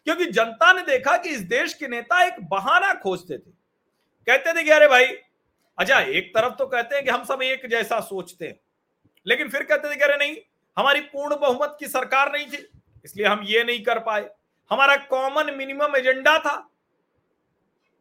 क्योंकि 0.08 0.26
जनता 0.28 0.72
ने 0.74 0.82
देखा 0.84 1.16
कि 1.18 1.30
इस 1.30 1.42
देश 1.48 1.74
के 1.74 1.88
नेता 1.88 2.24
एक 2.24 2.40
बहाना 2.50 2.94
खोजते 2.96 3.38
थे। 3.38 3.52
कहते 4.28 4.54
थे 4.54 4.64
कि 4.64 4.70
अरे 4.70 4.88
भाई 4.88 5.06
अच्छा 5.78 6.00
एक 6.00 6.34
तरफ़ 6.36 6.54
तो 6.54 6.66
कहते 6.68 6.96
हैं 6.96 7.04
कि 7.06 7.12
हम 7.12 7.24
सब 7.26 7.42
एक 7.42 7.66
जैसा 7.70 8.00
सोचते 8.02 8.48
हैं, 8.48 8.60
लेकिन 9.26 9.50
फिर 9.50 9.64
कहते 9.64 9.90
थे 9.90 9.96
कि 9.96 10.04
अरे 10.04 10.18
नहीं, 10.18 10.36
हमारी 10.78 11.00
पूर्ण 11.04 11.36
बहुमत 11.38 11.76
की 11.80 11.88
सरकार 11.88 12.32
नहीं 12.32 12.46
थी, 12.48 12.68
इसलिए 13.06 13.26
हम 13.26 13.44
ये 13.46 13.64
नहीं 13.64 13.84
कर 13.84 14.00
पाए। 14.00 14.30
हमारा 14.72 14.96
कॉमन 15.06 15.54
मिनिमम 15.56 15.96
एजेंडा 15.98 16.38
था। 16.40 16.56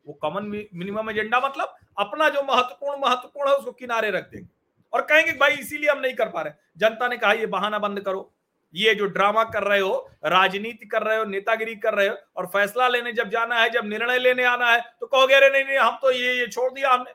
वो 0.06 0.12
कॉमन 0.14 0.44
मिनिमम 0.46 1.11
एजेंडा 1.11 1.40
मतलब 1.40 1.76
अपना 1.98 2.28
जो 2.28 2.42
महत्वपूर्ण 2.44 3.00
महत्वपूर्ण 3.00 3.50
है, 3.50 3.56
उसको 3.56 3.72
किनारे 3.72 4.11
रख 4.11 4.30
देंगे। 4.30 4.48
और 4.92 5.03
कहेंगे 5.03 5.33
भाई 5.33 5.53
इसीलिए 5.53 5.90
हम 5.90 5.98
नहीं 5.98 6.14
कर 6.14 6.29
पा 6.29 6.42
रहे। 6.42 6.53
जनता 6.76 7.09
ने 7.09 7.16
कहा, 7.16 7.33
ये 7.33 7.46
बहाना 7.46 7.79
बंद 7.79 8.00
करो। 8.00 8.33
ये 8.74 8.94
जो 8.94 9.07
ड्रामा 9.07 9.44
कर 9.44 9.62
रहे 9.62 9.81
हो, 9.81 10.11
राजनीति 10.24 10.87
कर 10.87 11.03
रहे 11.03 11.16
हो, 11.16 11.24
नेतागिरी 11.24 11.74
कर 11.74 11.94
रहे 11.94 12.09
हो, 12.09 12.16
और 12.37 12.46
फैसला 12.46 12.88
लेने 12.88 13.12
जब 13.12 13.29
जाना 13.29 13.61
है, 13.61 13.70
जब 13.70 13.85
निर्णय 13.85 14.18
लेने 14.18 14.44
आना 14.44 14.70
है 14.70 14.81
तो 15.00 15.07
कहोगे, 15.07 15.35
अरे 15.35 15.48
नहीं 15.50 15.64
नहीं, 15.64 15.79
हम 15.79 15.98
तो 16.03 16.11
ये 16.11 16.38
ये 16.38 16.46
छोड़ 16.46 16.72
दिया 16.72 16.92
हमने। 16.92 17.12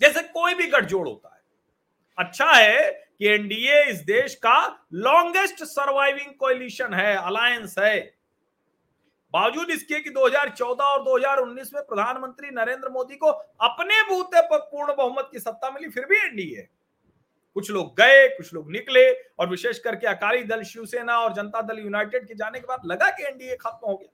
जैसे 0.00 0.22
कोई 0.22 0.54
भी 0.54 0.66
गठजोड़ 0.66 1.06
होता 1.08 1.34
है। 1.34 1.42
अच्छा 2.18 2.52
है 2.52 2.90
कि 3.18 3.26
एनडीए 3.28 3.82
इस 3.84 4.00
देश 4.00 4.34
का 4.34 4.86
लॉन्गेस्ट 4.92 5.62
सर्वाइविंग 5.64 6.34
कोलिशन 6.34 6.94
है 6.94 7.16
अलायंस 7.16 7.74
है। 7.78 8.14
बावजूद 9.34 9.70
इसके 9.70 9.98
कि 10.00 10.10
2014 10.10 10.84
और 10.84 11.02
2019 11.04 11.72
में 11.74 11.82
प्रधानमंत्री 11.84 12.50
नरेंद्र 12.52 12.88
मोदी 12.88 13.16
को 13.16 13.28
अपने 13.62 14.02
बूते 14.04 14.40
पर 14.42 14.58
पूर्ण 14.60 14.94
बहुमत 14.94 15.28
की 15.32 15.38
सत्ता 15.38 15.70
मिली, 15.70 15.88
फिर 15.88 16.04
भी 16.04 16.16
एनडीए 16.18 16.68
कुछ 17.56 17.70
लोग 17.70 17.96
गए, 17.96 18.28
कुछ 18.28 18.52
लोग 18.54 18.70
निकले 18.72 19.10
और 19.12 19.48
विशेष 19.48 19.78
करके 19.78 20.06
अकाली 20.06 20.42
दल, 20.44 20.62
शिवसेना 20.62 21.18
और 21.18 21.32
जनता 21.32 21.62
दल 21.62 21.78
यूनाइटेड 21.78 22.26
के 22.28 22.34
जाने 22.34 22.60
के 22.60 22.66
बाद 22.66 22.86
लगा 22.86 23.10
कि 23.10 23.24
एनडीए 23.24 23.56
खत्म 23.56 23.86
हो 23.86 23.96
गया। 23.96 24.08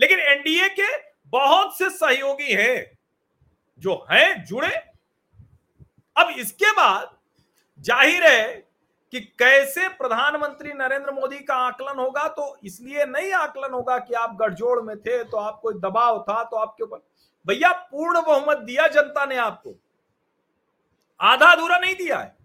लेकिन 0.00 0.20
एनडीए 0.20 0.68
के 0.70 0.96
बहुत 1.32 1.76
से 1.78 1.88
सहयोगी 1.90 2.52
हैं, 2.52 2.98
जो 3.80 3.94
हैं, 4.10 4.44
जुड़े। 4.44 4.74
अब 6.16 6.34
इसके 6.38 6.72
बाद 6.72 7.10
ज़ाहिर 7.80 8.24
है 8.24 8.71
कि 9.12 9.20
कैसे 9.20 9.88
प्रधानमंत्री 9.88 10.72
नरेंद्र 10.72 11.12
मोदी 11.12 11.38
का 11.38 11.54
आकलन 11.54 11.98
होगा 11.98 12.28
तो 12.28 12.56
इसलिए 12.64 13.04
नहीं 13.04 13.32
आकलन 13.32 13.72
होगा 13.72 13.98
कि 13.98 14.14
आप 14.14 14.36
गठजोड़ 14.36 14.82
में 14.82 14.98
थे 14.98 15.24
तो 15.24 15.36
आप 15.36 15.58
कोई 15.62 15.74
दबाव 15.74 16.24
था 16.28 16.44
तो 16.44 16.56
आपके 16.56 16.84
ऊपर। 16.84 16.98
भैया, 17.46 17.72
पूर्ण 17.72 18.22
बहुमत 18.22 18.58
दिया 18.58 18.88
जनता 18.88 19.26
ने 19.26 19.36
आपको। 19.36 19.74
आधा 21.20 21.46
अधूरा 21.46 21.78
नहीं 21.78 21.94
दिया 21.94 22.18
है। 22.18 22.36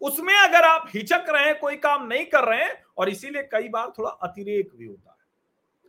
उसमें 0.00 0.34
अगर 0.34 0.64
आप 0.64 0.90
हिचक 0.94 1.24
रहे 1.28 1.44
हैं, 1.44 1.58
कोई 1.58 1.76
काम 1.76 2.06
नहीं 2.06 2.26
कर 2.26 2.44
रहे 2.44 2.64
हैं, 2.64 2.84
और 2.98 3.08
इसीलिए 3.08 3.42
कई 3.42 3.68
बार 3.68 3.92
थोड़ा 3.98 4.10
अतिरेक 4.10 4.70
भी 4.76 4.86
होता 4.86 5.10
है। 5.10 5.16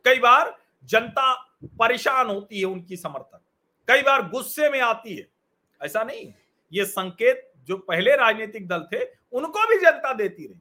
कई 0.05 0.19
बार 0.19 0.57
जनता 0.83 1.33
परेशान 1.65 2.27
होती 2.27 2.59
है 2.59 2.65
उनकी 2.65 2.95
समर्थन। 2.95 3.39
कई 3.87 4.01
बार 4.01 4.29
गुस्से 4.29 4.69
में 4.69 4.81
आती 4.81 5.15
है। 5.15 5.27
ऐसा 5.81 6.03
नहीं 6.03 6.33
ये 6.73 6.85
संकेत 6.85 7.51
जो 7.67 7.77
पहले 7.79 8.15
राजनीतिक 8.15 8.67
दल 8.67 8.87
थे, 8.93 9.03
उनको 9.33 9.67
भी 9.67 9.77
जनता 9.77 10.13
देती 10.13 10.47
रही। 10.47 10.59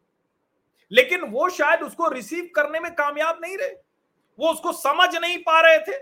लेकिन 0.90 1.20
वो 1.22 1.48
शायद 1.50 1.82
उसको 1.82 2.08
रिसीव 2.08 2.48
करने 2.56 2.80
में 2.80 2.92
कामयाब 2.94 3.38
नहीं 3.42 3.56
रहे। 3.56 3.74
वो 4.38 4.50
उसको 4.50 4.72
समझ 4.74 5.14
नहीं 5.16 5.38
पा 5.38 5.60
रहे 5.60 5.78
थे। 5.78 5.98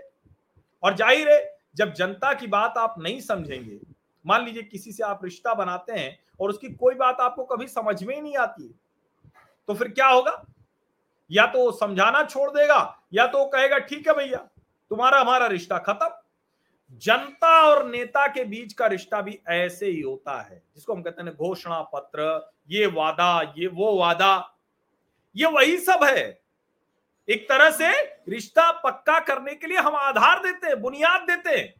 और 0.83 0.95
ज़ाहिर 0.95 1.31
है, 1.31 1.57
जब 1.75 1.93
जनता 1.93 2.33
की 2.33 2.47
बात 2.47 2.77
आप 2.77 2.95
नहीं 2.99 3.19
समझेंगे, 3.21 3.79
मान 4.25 4.45
लीजिए 4.45 4.63
किसी 4.63 4.91
से 4.91 5.03
आप 5.03 5.23
रिश्ता 5.23 5.53
बनाते 5.53 5.93
हैं 5.93 6.17
और 6.39 6.49
उसकी 6.49 6.69
कोई 6.69 6.95
बात 6.95 7.19
आपको 7.21 7.43
कभी 7.45 7.67
समझ 7.67 8.03
में 8.03 8.13
ही 8.15 8.21
नहीं 8.21 8.35
आती 8.37 8.73
तो 9.69 9.73
फिर 9.73 9.87
क्या 9.89 10.07
होगा? 10.07 10.43
या 11.29 11.45
तो 11.45 11.71
समझाना 11.71 12.23
छोड़ 12.23 12.49
देगा, 12.51 13.05
या 13.13 13.25
तो 13.27 13.45
कहेगा, 13.45 13.77
ठीक 13.79 14.07
है 14.07 14.13
भैया, 14.13 14.37
तुम्हारा 14.91 15.19
हमारा 15.19 15.45
रिश्ता 15.47 15.77
खत्म। 15.77 16.09
जनता 16.93 17.49
और 17.63 17.85
नेता 17.85 18.25
के 18.27 18.43
बीच 18.45 18.73
का 18.73 18.87
रिश्ता 18.87 19.21
भी 19.21 19.39
ऐसे 19.49 19.85
ही 19.85 20.01
होता 20.01 20.39
है, 20.41 20.61
जिसको 20.75 20.93
हम 20.93 21.01
कहते 21.01 21.23
हैं 21.23 21.33
घोषणा 21.33 21.81
पत्र, 21.93 22.51
ये 22.69 22.85
वादा, 22.87 23.53
ये 23.57 23.67
वो 23.67 23.95
वादा, 23.99 24.57
ये 25.35 25.47
वही 25.47 25.77
सब 25.77 26.03
है। 26.03 26.41
एक 27.27 27.47
तरह 27.49 27.69
से 27.71 27.91
रिश्ता 28.29 28.71
पक्का 28.79 29.19
करने 29.19 29.55
के 29.55 29.67
लिए 29.67 29.77
हम 29.77 29.95
आधार 29.95 30.43
देते 30.43 30.67
हैं, 30.67 30.81
बुनियाद 30.81 31.21
देते 31.21 31.57
हैं। 31.57 31.73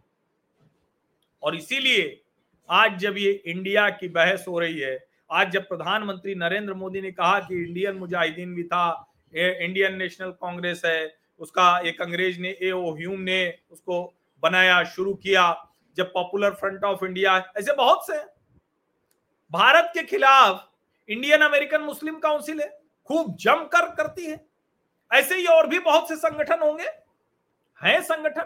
और 1.44 1.56
इसीलिए 1.56 2.22
आज 2.70 2.98
जब 3.00 3.18
ये 3.18 3.32
इंडिया 3.32 3.90
की 3.90 4.08
बहस 4.08 4.46
हो 4.48 4.60
रही 4.60 4.80
है, 4.80 4.98
आज 5.32 5.52
जब 5.52 5.68
प्रधानमंत्री 5.68 6.36
नरेंद्र 6.36 6.74
मोदी 6.74 7.02
ने 7.02 7.12
कहा 7.12 7.40
कि 7.40 7.64
इंडियन 7.64 7.96
मुजाहिदीन 7.96 8.56
भी 8.56 8.64
था 8.64 9.10
इंडियन 9.34 9.96
नेशनल 9.96 10.32
कांग्रेस 10.32 10.82
है, 10.86 11.16
उसका 11.40 11.80
एक 11.80 12.02
अंग्रेज़ 12.02 12.40
ने, 12.42 12.50
ए 12.62 12.72
ओ 12.72 12.94
ह्यूम 12.96 13.20
ने 13.20 13.58
उसको 13.72 14.14
बनाया, 14.44 14.84
शुरू 14.84 15.14
किया, 15.14 15.68
जब 15.98 16.14
पॉपुलर 16.14 16.52
फ्रंट 16.52 16.84
ऑफ़ 16.84 17.06
इंडिया 17.06 17.38
ऐसे 17.58 17.74
बहुत 17.74 18.08
से 18.08 18.18
भारत 19.52 19.92
के 19.94 20.04
खिलाफ 20.04 20.70
इंडियन 21.10 21.42
अमेरिकन 21.42 21.82
मुस्लिम 21.82 22.20
काउंसिल 22.20 22.62
है, 22.62 22.68
खूब 23.08 23.36
जमकर 23.36 23.90
करती 23.96 24.26
है। 24.26 24.46
ऐसे 25.12 25.36
ही 25.36 25.46
और 25.46 25.68
भी 25.68 25.80
बहुत 25.80 26.08
से 26.08 26.16
संगठन 26.16 26.60
होंगे। 26.60 26.88
हैं 27.82 28.02
संगठन। 28.02 28.46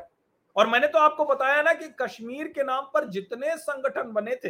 और 0.56 0.68
मैंने 0.68 0.88
तो 0.88 1.00
आपको 1.00 1.26
बताया 1.26 1.62
ना 1.62 1.74
कि 1.74 1.88
कश्मीर 2.02 2.48
के 2.48 2.64
नाम 2.64 2.86
पर 2.94 3.08
जितने 3.08 3.58
संगठन 3.58 4.12
बने 4.12 4.36
थे, 4.36 4.50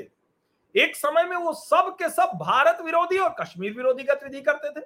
एक 0.76 0.96
समय 0.96 1.24
में 1.24 1.38
वो 1.38 1.54
सब 1.54 1.96
के 2.00 2.10
सब 2.10 2.32
भारत 2.36 2.82
विरोधी 2.82 3.18
और 3.18 3.36
कश्मीर 3.40 3.74
विरोधी 3.74 4.04
गतिविधि 4.04 4.42
करते 4.42 4.80
थे। 4.80 4.86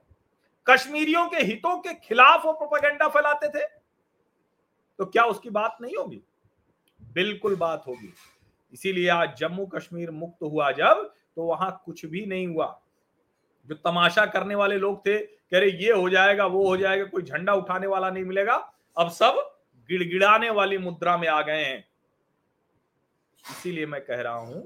कश्मीरियों 0.68 1.28
के 1.28 1.38
हितों 1.38 1.78
के 1.78 1.94
खिलाफ 1.94 2.46
वो 2.46 2.54
प्रोपेगेंडा 2.54 3.08
फैलाते 3.08 3.50
थे। 3.50 3.66
तो 5.00 5.06
क्या 5.06 5.24
उसकी 5.24 5.50
बात 5.50 5.78
नहीं 5.82 5.96
होगी? 5.98 6.22
बिल्कुल 7.12 7.56
बात 7.56 7.84
होगी। 7.88 8.14
इसीलिए 8.74 9.10
आज 9.10 9.36
जम्मू 9.38 9.66
कश्मीर 9.66 10.12
मुक्त 10.12 10.44
हुआ 10.44 10.72
जब 10.72 11.12
तो 11.36 11.44
वहाँ 11.44 11.82
कुछ 11.86 12.06
भी 12.06 12.26
नहीं 12.26 12.48
हुआ। 12.48 12.66
जो 13.68 13.76
तमाशा 13.76 14.26
करने 14.26 14.56
वाले 14.56 14.78
लोग 14.78 15.00
थे, 15.06 15.18
कह 15.18 15.60
रहे, 15.60 15.70
ये 15.70 15.92
हो 15.92 16.10
जाएगा, 16.10 16.46
वो 16.46 16.68
हो 16.68 16.76
जाएगा, 16.78 17.06
कोई 17.06 17.24
झंडा 17.24 17.54
उठाने 17.54 17.88
वाला 17.88 18.10
नहीं 18.10 18.24
मिलेगा। 18.24 18.56
अब 18.98 19.10
सब 19.10 19.36
गिड़गिड़ाने 19.90 20.50
वाली 20.50 20.78
मुद्रा 20.78 21.18
में 21.18 21.28
आ 21.28 21.42
गए 21.42 21.64
हैं। 21.64 21.80
इसीलिए 23.46 23.86
मैं 23.86 24.02
कह 24.02 24.22
रहा 24.22 24.34
हूँ 24.34 24.64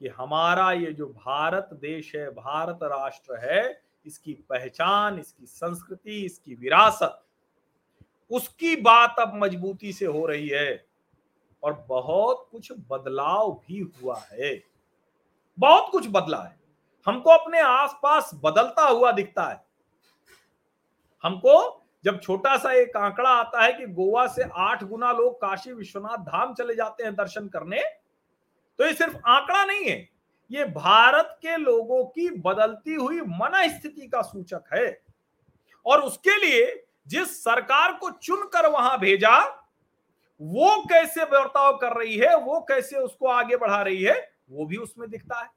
कि 0.00 0.08
हमारा 0.08 0.70
ये 0.72 0.92
जो 0.92 1.06
भारत 1.06 1.68
देश 1.72 2.14
है, 2.16 2.28
भारत 2.30 2.78
राष्ट्र 2.82 3.36
है, 3.42 3.82
इसकी 4.06 4.32
पहचान, 4.48 5.18
इसकी 5.18 5.46
संस्कृति, 5.46 6.20
इसकी 6.22 6.54
विरासत, 6.54 7.22
उसकी 8.30 8.74
बात 8.76 9.16
अब 9.18 9.34
मजबूती 9.34 9.92
से 9.92 10.06
हो 10.06 10.26
रही 10.26 10.48
है। 10.48 10.91
और 11.62 11.84
बहुत 11.88 12.48
कुछ 12.52 12.72
बदलाव 12.90 13.52
भी 13.68 13.80
हुआ 13.80 14.20
है। 14.32 14.62
बहुत 15.58 15.88
कुछ 15.92 16.06
बदला 16.10 16.42
है। 16.42 16.60
हमको 17.06 17.30
अपने 17.30 17.60
आसपास 17.60 18.30
बदलता 18.34 18.82
हुआ 18.82 19.12
दिखता 19.12 19.44
है। 19.44 19.64
हमको 21.24 21.82
जब 22.04 22.20
छोटा 22.20 22.56
सा 22.56 22.72
एक 22.72 22.96
आंकड़ा 22.96 23.30
आता 23.30 23.62
है 23.62 23.72
कि 23.72 23.86
गोवा 23.86 24.26
से 24.26 24.44
आठ 24.54 24.84
गुना 24.84 25.12
लोग 25.12 25.34
काशी 25.34 25.72
विश्वनाथ 25.72 26.24
धाम 26.24 26.54
चले 26.54 26.74
जाते 26.74 27.04
हैं 27.04 27.14
दर्शन 27.14 27.48
करने 27.48 27.82
तो 28.78 28.84
ये 28.84 28.92
सिर्फ़ 28.94 29.16
आंकड़ा 29.26 29.64
नहीं 29.64 29.84
है। 29.84 30.08
ये 30.50 30.64
भारत 30.64 31.38
के 31.42 31.56
लोगों 31.56 32.04
की 32.04 32.28
बदलती 32.40 32.94
हुई 32.94 33.20
मन 33.20 33.52
स्थिति 33.68 34.06
का 34.06 34.22
सूचक 34.22 34.64
है। 34.74 35.02
और 35.86 36.00
उसके 36.00 36.36
लिए 36.36 36.84
जिस 37.08 37.42
सरकार 37.44 37.92
को 37.92 38.10
चुनकर 38.10 38.66
वहाँ 38.66 38.98
भेजा 38.98 39.38
वो 40.42 40.84
कैसे 40.84 41.24
बर्ताव 41.24 41.76
कर 41.76 41.96
रही 41.96 42.16
है, 42.16 42.36
वो 42.36 42.60
कैसे 42.60 42.96
उसको 42.96 43.26
आगे 43.26 43.56
बढ़ा 43.56 43.82
रही 43.82 44.02
है, 44.02 44.32
वो 44.50 44.66
भी 44.66 44.76
उसमें 44.76 45.10
दिखता 45.10 45.40
है। 45.40 45.48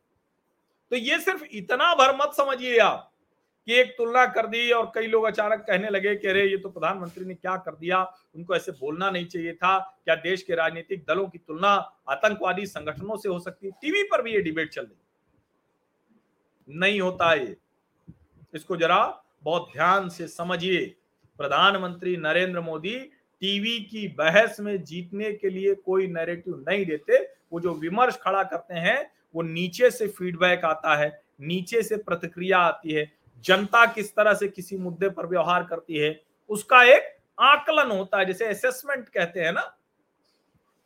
तो 0.92 0.96
ये 0.96 1.20
सिर्फ़ 1.20 1.44
इतना 1.44 1.94
भर 1.96 2.16
मत 2.16 2.34
समझिए 2.34 2.78
आप 2.78 3.12
कि 3.68 3.74
एक 3.74 3.96
तुलना 3.98 4.26
कर 4.26 4.48
दी 4.48 4.72
और 4.72 4.92
कई 4.96 5.08
लोग 5.08 5.24
अचानक 5.24 5.60
कहने 5.60 5.90
लगे 5.90 6.16
कि 6.16 6.28
अरे, 6.28 6.46
ये 6.48 6.58
तो 6.58 6.70
प्रधानमंत्री 6.70 7.26
ने 7.26 7.34
क्या 7.34 7.56
कर 7.58 7.76
दिया, 7.76 8.04
उनको 8.36 8.56
ऐसे 8.56 8.72
बोलना 8.72 9.10
नहीं 9.12 9.26
चाहिए 9.26 9.54
था, 9.54 9.80
क्या 10.06 10.16
देश 10.16 10.44
के 10.44 10.56
राजनीतिक 10.56 11.06
दलों 11.08 11.28
की 11.28 11.38
तुलना 11.38 11.74
आतंकवादी 12.10 12.66
संगठनों 12.66 13.18
से 13.18 13.30
हो 13.30 13.40
सकती 13.40 13.68
है? 13.68 13.74
टीवी 13.82 14.04
पर 14.04 14.22
भी 14.22 14.34
ये 14.34 14.42
डिबेट 14.42 14.70
चल 14.70 14.82
रही 14.82 14.98
नहीं 16.68 17.02
होता 17.02 17.34
ये। 17.34 17.56
इसको 18.54 18.76
जरा 18.78 19.24
बहुत 19.44 19.70
ध्यान 19.74 20.10
से 20.10 20.28
समझिए। 20.28 20.86
प्रधानमंत्री 21.38 22.18
नरेंद्र 22.18 22.62
मोदी 22.62 22.96
टीवी 23.46 23.80
की 23.80 24.08
बहस 24.08 24.60
में 24.60 24.84
जीतने 24.84 25.32
के 25.32 25.50
लिए 25.50 25.76
कोई 25.76 26.08
नैरेटिव 26.08 26.66
नहीं 26.70 26.86
देते। 26.86 27.18
वो 27.52 27.60
जो 27.60 27.74
विमर्श 27.74 28.18
खड़ा 28.22 28.44
करते 28.44 28.74
हैं, 28.74 29.12
वो 29.36 29.42
नीचे 29.42 29.92
से 29.92 30.08
फीडबैक 30.08 30.66
आता 30.66 30.96
है, 30.96 31.22
नीचे 31.42 31.84
से 31.84 31.98
प्रतिक्रिया 31.98 32.60
आती 32.60 32.92
है। 32.92 33.12
जनता 33.46 33.86
किस 33.86 34.16
तरह 34.16 34.34
से 34.34 34.48
किसी 34.48 34.78
मुद्दे 34.78 35.10
पर 35.10 35.26
व्यवहार 35.26 35.64
करती 35.64 35.98
है, 35.98 36.22
उसका 36.50 36.84
एक 36.84 37.18
आकलन 37.40 37.92
होता 37.92 38.20
है, 38.20 38.26
जैसे 38.26 38.46
असेसमेंट 38.46 39.10
कहते 39.10 39.40
हैं 39.40 39.52
ना। 39.52 39.78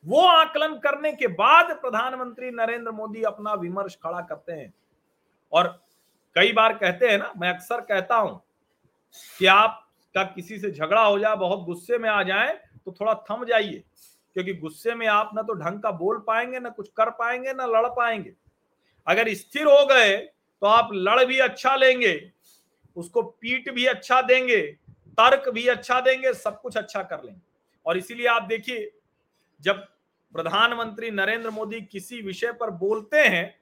वो 0.06 0.22
आकलन 0.22 0.76
करने 0.76 1.12
के 1.12 1.28
बाद 1.28 1.66
प्रधानमंत्री 1.66 2.52
नरेंद्र 2.52 2.92
मोदी 2.92 3.24
अपना 3.24 3.54
विमर्श 3.54 3.96
खड़ा 3.96 4.22
करते 4.22 4.54
हैं। 4.54 4.74
और 5.54 5.84
कई 6.36 6.52
बार 6.52 6.74
कहते 6.74 7.08
हैं 7.08 7.18
ना, 7.18 7.34
मैं 7.38 7.54
अक्सर 7.54 7.82
कहता 7.82 8.16
हूँ 8.16 8.44
कि 9.40 9.46
आप 9.46 9.89
का 10.16 10.24
किसी 10.26 10.58
से 10.60 10.72
झगड़ा 10.72 11.02
हो 11.02 11.20
जाए, 11.20 11.36
बहुत 11.36 11.66
गुस्से 11.66 11.98
में 11.98 12.10
आ 12.10 12.22
जाए 12.24 12.54
तो 12.86 12.92
थोड़ा 12.92 13.14
थम 13.32 13.46
जाइए। 13.46 13.84
क्योंकि 14.36 14.54
गुस्से 14.54 14.96
में 14.96 15.06
आप 15.08 15.32
ना 15.36 15.42
तो 15.42 15.54
ढंग 15.54 15.82
का 15.82 15.92
बोल 15.92 16.18
पाएँगे, 16.28 16.60
ना 16.60 16.70
कुछ 16.70 16.90
कर 16.98 17.10
पाएँगे, 17.10 17.54
ना 17.54 17.66
लड़ 17.66 17.88
पाएँगे। 17.88 18.34
अगर 19.08 19.34
स्थिर 19.34 19.66
हो 19.66 19.86
गए 19.86 20.18
तो 20.18 20.68
आप 20.68 20.90
लड़ 20.94 21.26
भी 21.26 21.40
अच्छा 21.40 21.76
लेंगे, 21.76 22.32
उसको 22.96 23.22
पीट 23.22 23.70
भी 23.70 23.86
अच्छा 23.86 24.22
देंगे, 24.22 24.62
तर्क 25.18 25.50
भी 25.50 25.68
अच्छा 25.68 26.00
देंगे, 26.02 26.34
सब 26.34 26.60
कुछ 26.62 26.78
अच्छा 26.78 27.04
कर 27.04 27.24
लेंगे। 27.24 27.42
और 27.86 27.98
इसीलिए 27.98 28.28
आप 28.28 28.44
देखिए, 28.44 28.92
जब 29.62 29.86
प्रधानमंत्री 30.34 31.12
नरेंद्र 31.12 31.50
मोदी 31.50 31.82
किसी 31.82 32.22
विषय 32.22 32.52
पर 32.52 32.70
बोलते 32.72 33.18
हैं, 33.20 33.60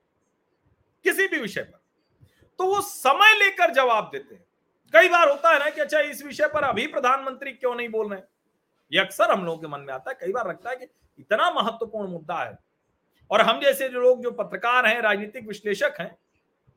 किसी 1.05 1.27
भी 1.27 1.37
विषय 1.37 1.61
पर 1.61 1.79
तो 2.59 2.65
वो 2.65 2.81
समय 2.81 3.37
लेकर 3.39 3.73
जवाब 3.73 4.09
देते 4.11 4.35
हैं। 4.35 4.45
कई 4.93 5.09
बार 5.09 5.29
होता 5.29 5.51
है 5.51 5.59
ना 5.59 5.69
कि 5.69 5.81
अच्छा 5.81 5.99
इस 6.01 6.23
विषय 6.25 6.47
पर 6.47 6.63
अभी 6.63 6.85
प्रधानमंत्री 6.87 7.51
क्यों 7.51 7.73
नहीं 7.75 7.89
बोल 7.89 8.11
रहे 8.11 8.21
ये 8.91 8.99
अक्सर 8.99 9.31
हम 9.31 9.45
लोगों 9.45 9.57
के 9.57 9.67
मन 9.67 9.79
में 9.79 9.93
आता 9.93 10.11
है, 10.11 10.17
कई 10.21 10.31
बार 10.31 10.47
लगता 10.47 10.69
है 10.69 10.75
कि 10.75 10.87
इतना 11.19 11.49
महत्वपूर्ण 11.51 12.09
मुद्दा 12.09 12.35
है। 12.35 12.57
और 13.31 13.41
हम 13.41 13.59
जैसे 13.61 13.89
जो 13.89 13.99
लोग, 13.99 14.21
जो 14.23 14.31
पत्रकार 14.31 14.85
हैं, 14.85 15.01
राजनीतिक 15.01 15.47
विश्लेषक 15.47 15.95
हैं, 15.99 16.17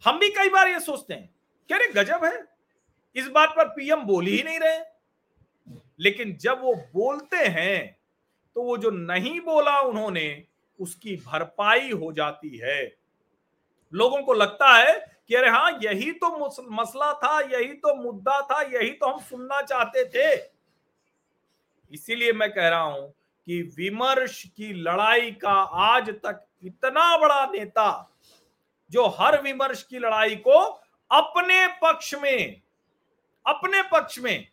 हम 0.05 0.19
भी 0.19 0.29
कई 0.31 0.49
बार 0.49 0.69
ये 0.69 0.81
सोचते 0.81 1.15
हैं 1.15 1.29
कह 1.71 1.77
रहे 1.77 1.93
गजब 1.95 2.25
है। 2.25 2.45
इस 3.17 3.29
बात 3.29 3.55
पर 3.57 3.69
पीएम 3.69 4.03
बोल 4.03 4.27
ही 4.27 4.43
नहीं 4.43 4.59
रहे 4.59 4.79
लेकिन 6.01 6.37
जब 6.37 6.61
वो 6.63 6.75
बोलते 6.95 7.37
हैं 7.37 7.97
तो 8.57 8.63
वो 8.63 8.77
जो 8.79 8.91
नहीं 8.91 9.41
बोला 9.41 9.79
उन्होंने, 9.81 10.45
उसकी 10.81 11.17
भरपाई 11.17 11.91
हो 11.91 12.13
जाती 12.13 12.57
है। 12.59 12.81
लोगों 13.93 14.23
को 14.23 14.33
लगता 14.33 14.69
है 14.69 14.99
कि 15.31 15.37
अरे 15.37 15.49
हाँ 15.49 15.79
यही 15.83 16.11
तो 16.13 16.29
मसला 16.71 17.13
था, 17.15 17.39
यही 17.41 17.73
तो 17.75 17.95
मुद्दा 17.95 18.41
था, 18.43 18.61
यही 18.63 18.91
तो 18.91 19.07
हम 19.07 19.19
सुनना 19.21 19.61
चाहते 19.63 20.05
थे। 20.05 20.35
इसीलिए 21.93 22.33
मैं 22.33 22.51
कह 22.53 22.69
रहा 22.69 22.81
हूँ 22.81 23.07
कि 23.47 23.61
विमर्श 23.77 24.43
की 24.57 24.73
लड़ाई 24.73 25.31
का 25.33 25.53
आज 25.83 26.09
तक 26.25 26.45
इतना 26.65 27.17
बड़ा 27.19 27.45
नेता, 27.47 28.11
जो 28.91 29.07
हर 29.19 29.41
विमर्श 29.43 29.83
की 29.83 29.99
लड़ाई 29.99 30.37
को 30.37 30.59
अपने 31.11 31.67
पक्ष 31.83 32.15
में, 32.15 32.63
अपने 33.47 33.83
पक्ष 33.93 34.19
में 34.19 34.49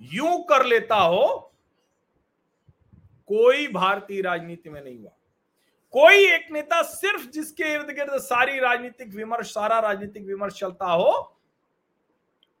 यूँ 0.00 0.42
कर 0.44 0.64
लेता 0.66 0.96
हो, 0.96 1.26
कोई 3.28 3.66
भारतीय 3.68 4.22
राजनीति 4.22 4.70
में 4.70 4.82
नहीं 4.84 4.98
हुआ। 4.98 5.10
कोई 5.94 6.24
एक 6.26 6.46
नेता 6.52 6.82
सिर्फ़ 6.82 7.30
जिसके 7.30 7.72
इर्द 7.74 7.86
गिर्द 7.86 8.18
सारी 8.18 8.58
राजनीतिक 8.58 9.14
विमर्श, 9.14 9.46
सारा 9.46 9.78
राजनीतिक 9.78 10.26
विमर्श 10.26 10.54
चलता 10.54 10.86
हो, 10.86 11.38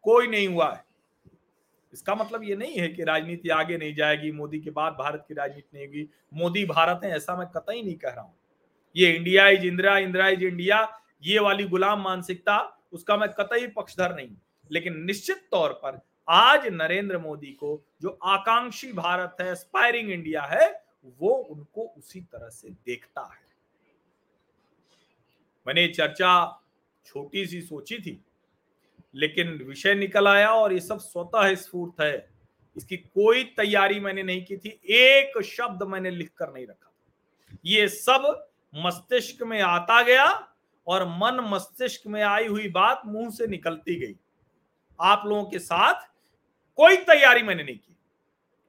कोई 0.02 0.26
नहीं 0.26 0.48
हुआ 0.48 0.72
है। 0.72 0.84
इसका 1.92 2.14
मतलब 2.14 2.44
ये 2.44 2.56
नहीं 2.56 2.76
है 2.76 2.88
कि 2.88 3.04
राजनीति 3.04 3.48
आगे 3.48 3.76
नहीं 3.76 3.94
जाएगी, 3.94 4.32
मोदी 4.32 4.60
के 4.60 4.70
बाद 4.70 4.92
भारत 4.92 5.24
की 5.28 5.34
राजनीति 5.34 5.68
नहीं 5.74 5.86
होगी। 5.86 6.08
मोदी 6.34 6.64
भारत 6.64 7.00
है, 7.04 7.16
ऐसा 7.16 7.36
मैं 7.36 7.46
कतई 7.46 7.82
नहीं 7.82 7.94
कह 7.94 8.08
रहा 8.08 8.24
हूँ। 8.24 8.34
ये 8.96 9.12
India 9.12 9.48
is 9.48 9.66
Indira 9.66 9.98
Indira 9.98 10.28
is 10.28 10.44
India, 10.44 11.00
ये 11.22 11.38
वाली 11.38 11.64
गुलाम 11.64 12.02
मानसिकता, 12.02 12.78
उसका 12.92 13.16
मैं 13.16 13.28
कतई 13.28 13.66
पक्षधर 13.66 14.14
नहीं। 14.14 14.36
लेकिन 14.70 15.02
निश्चित 15.04 15.48
तौर 15.50 15.72
पर 15.72 16.00
आज 16.28 16.66
नरेंद्र 16.66 17.18
मोदी 17.18 17.52
को 17.52 17.84
जो 18.02 18.18
आकांक्षी 18.22 18.92
भारत 18.92 19.36
है 19.40 19.52
एस्पायरिंग 19.52 20.10
इंडिया 20.10 20.42
है 20.42 20.91
वो 21.18 21.30
उनको 21.30 21.82
उसी 21.98 22.20
तरह 22.22 22.48
से 22.48 22.68
देखता 22.68 23.22
है। 23.22 23.40
मैंने 25.66 25.86
चर्चा 25.88 26.60
छोटी 27.06 27.46
सी 27.46 27.60
सोची 27.60 27.98
थी, 27.98 28.20
लेकिन 29.14 29.48
विषय 29.58 29.94
निकल 29.94 30.28
आया 30.28 30.50
और 30.50 30.72
ये 30.72 30.80
सब 30.80 30.98
स्वतः 30.98 31.54
स्फूर्त 31.54 32.00
है। 32.00 32.30
इसकी 32.76 32.96
कोई 32.96 33.44
तैयारी 33.56 34.00
मैंने 34.00 34.22
नहीं 34.22 34.44
की 34.44 34.56
थी, 34.56 34.68
एक 34.84 35.42
शब्द 35.42 35.82
मैंने 35.82 36.10
लिख 36.10 36.32
कर 36.36 36.52
नहीं 36.52 36.66
रखा 36.66 36.88
ये 37.66 37.88
सब 37.88 38.48
मस्तिष्क 38.74 39.42
में 39.42 39.60
आता 39.60 40.02
गया 40.02 40.26
और 40.86 41.04
मन 41.08 41.40
मस्तिष्क 41.48 42.06
में 42.06 42.22
आई 42.22 42.46
हुई 42.46 42.68
बात 42.68 43.02
मुँह 43.06 43.30
से 43.30 43.46
निकलती 43.46 43.94
गई। 43.96 44.14
आप 45.00 45.22
लोगों 45.26 45.44
के 45.44 45.58
साथ 45.58 46.08
कोई 46.78 46.96
तैयारी 46.96 47.42
मैंने 47.42 47.62
नहीं 47.62 47.78
की। 47.78 47.96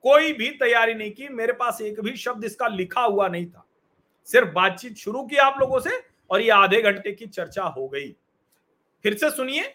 कोई 0.04 0.34
भी 0.34 0.50
तैयारी 0.52 0.94
नहीं 0.94 1.12
की, 1.12 1.28
मेरे 1.30 1.54
पास 1.54 1.82
एक 1.82 2.00
भी 2.02 2.16
शब्द 2.18 2.44
इसका 2.46 2.68
लिखा 2.70 3.02
हुआ 3.02 3.28
नहीं 3.28 3.46
था। 3.46 3.66
सिर्फ़ 4.28 4.50
बातचीत 4.52 4.98
शुरू 4.98 5.24
की 5.24 5.38
आप 5.38 5.60
लोगों 5.60 5.80
से 5.80 6.02
और 6.30 6.42
ये 6.42 6.50
आधे 6.52 6.82
घंटे 6.82 7.12
की 7.12 7.26
चर्चा 7.28 7.64
हो 7.64 7.88
गई। 7.88 8.10
फिर 9.06 9.18
से 9.18 9.30
सुनिए, 9.32 9.74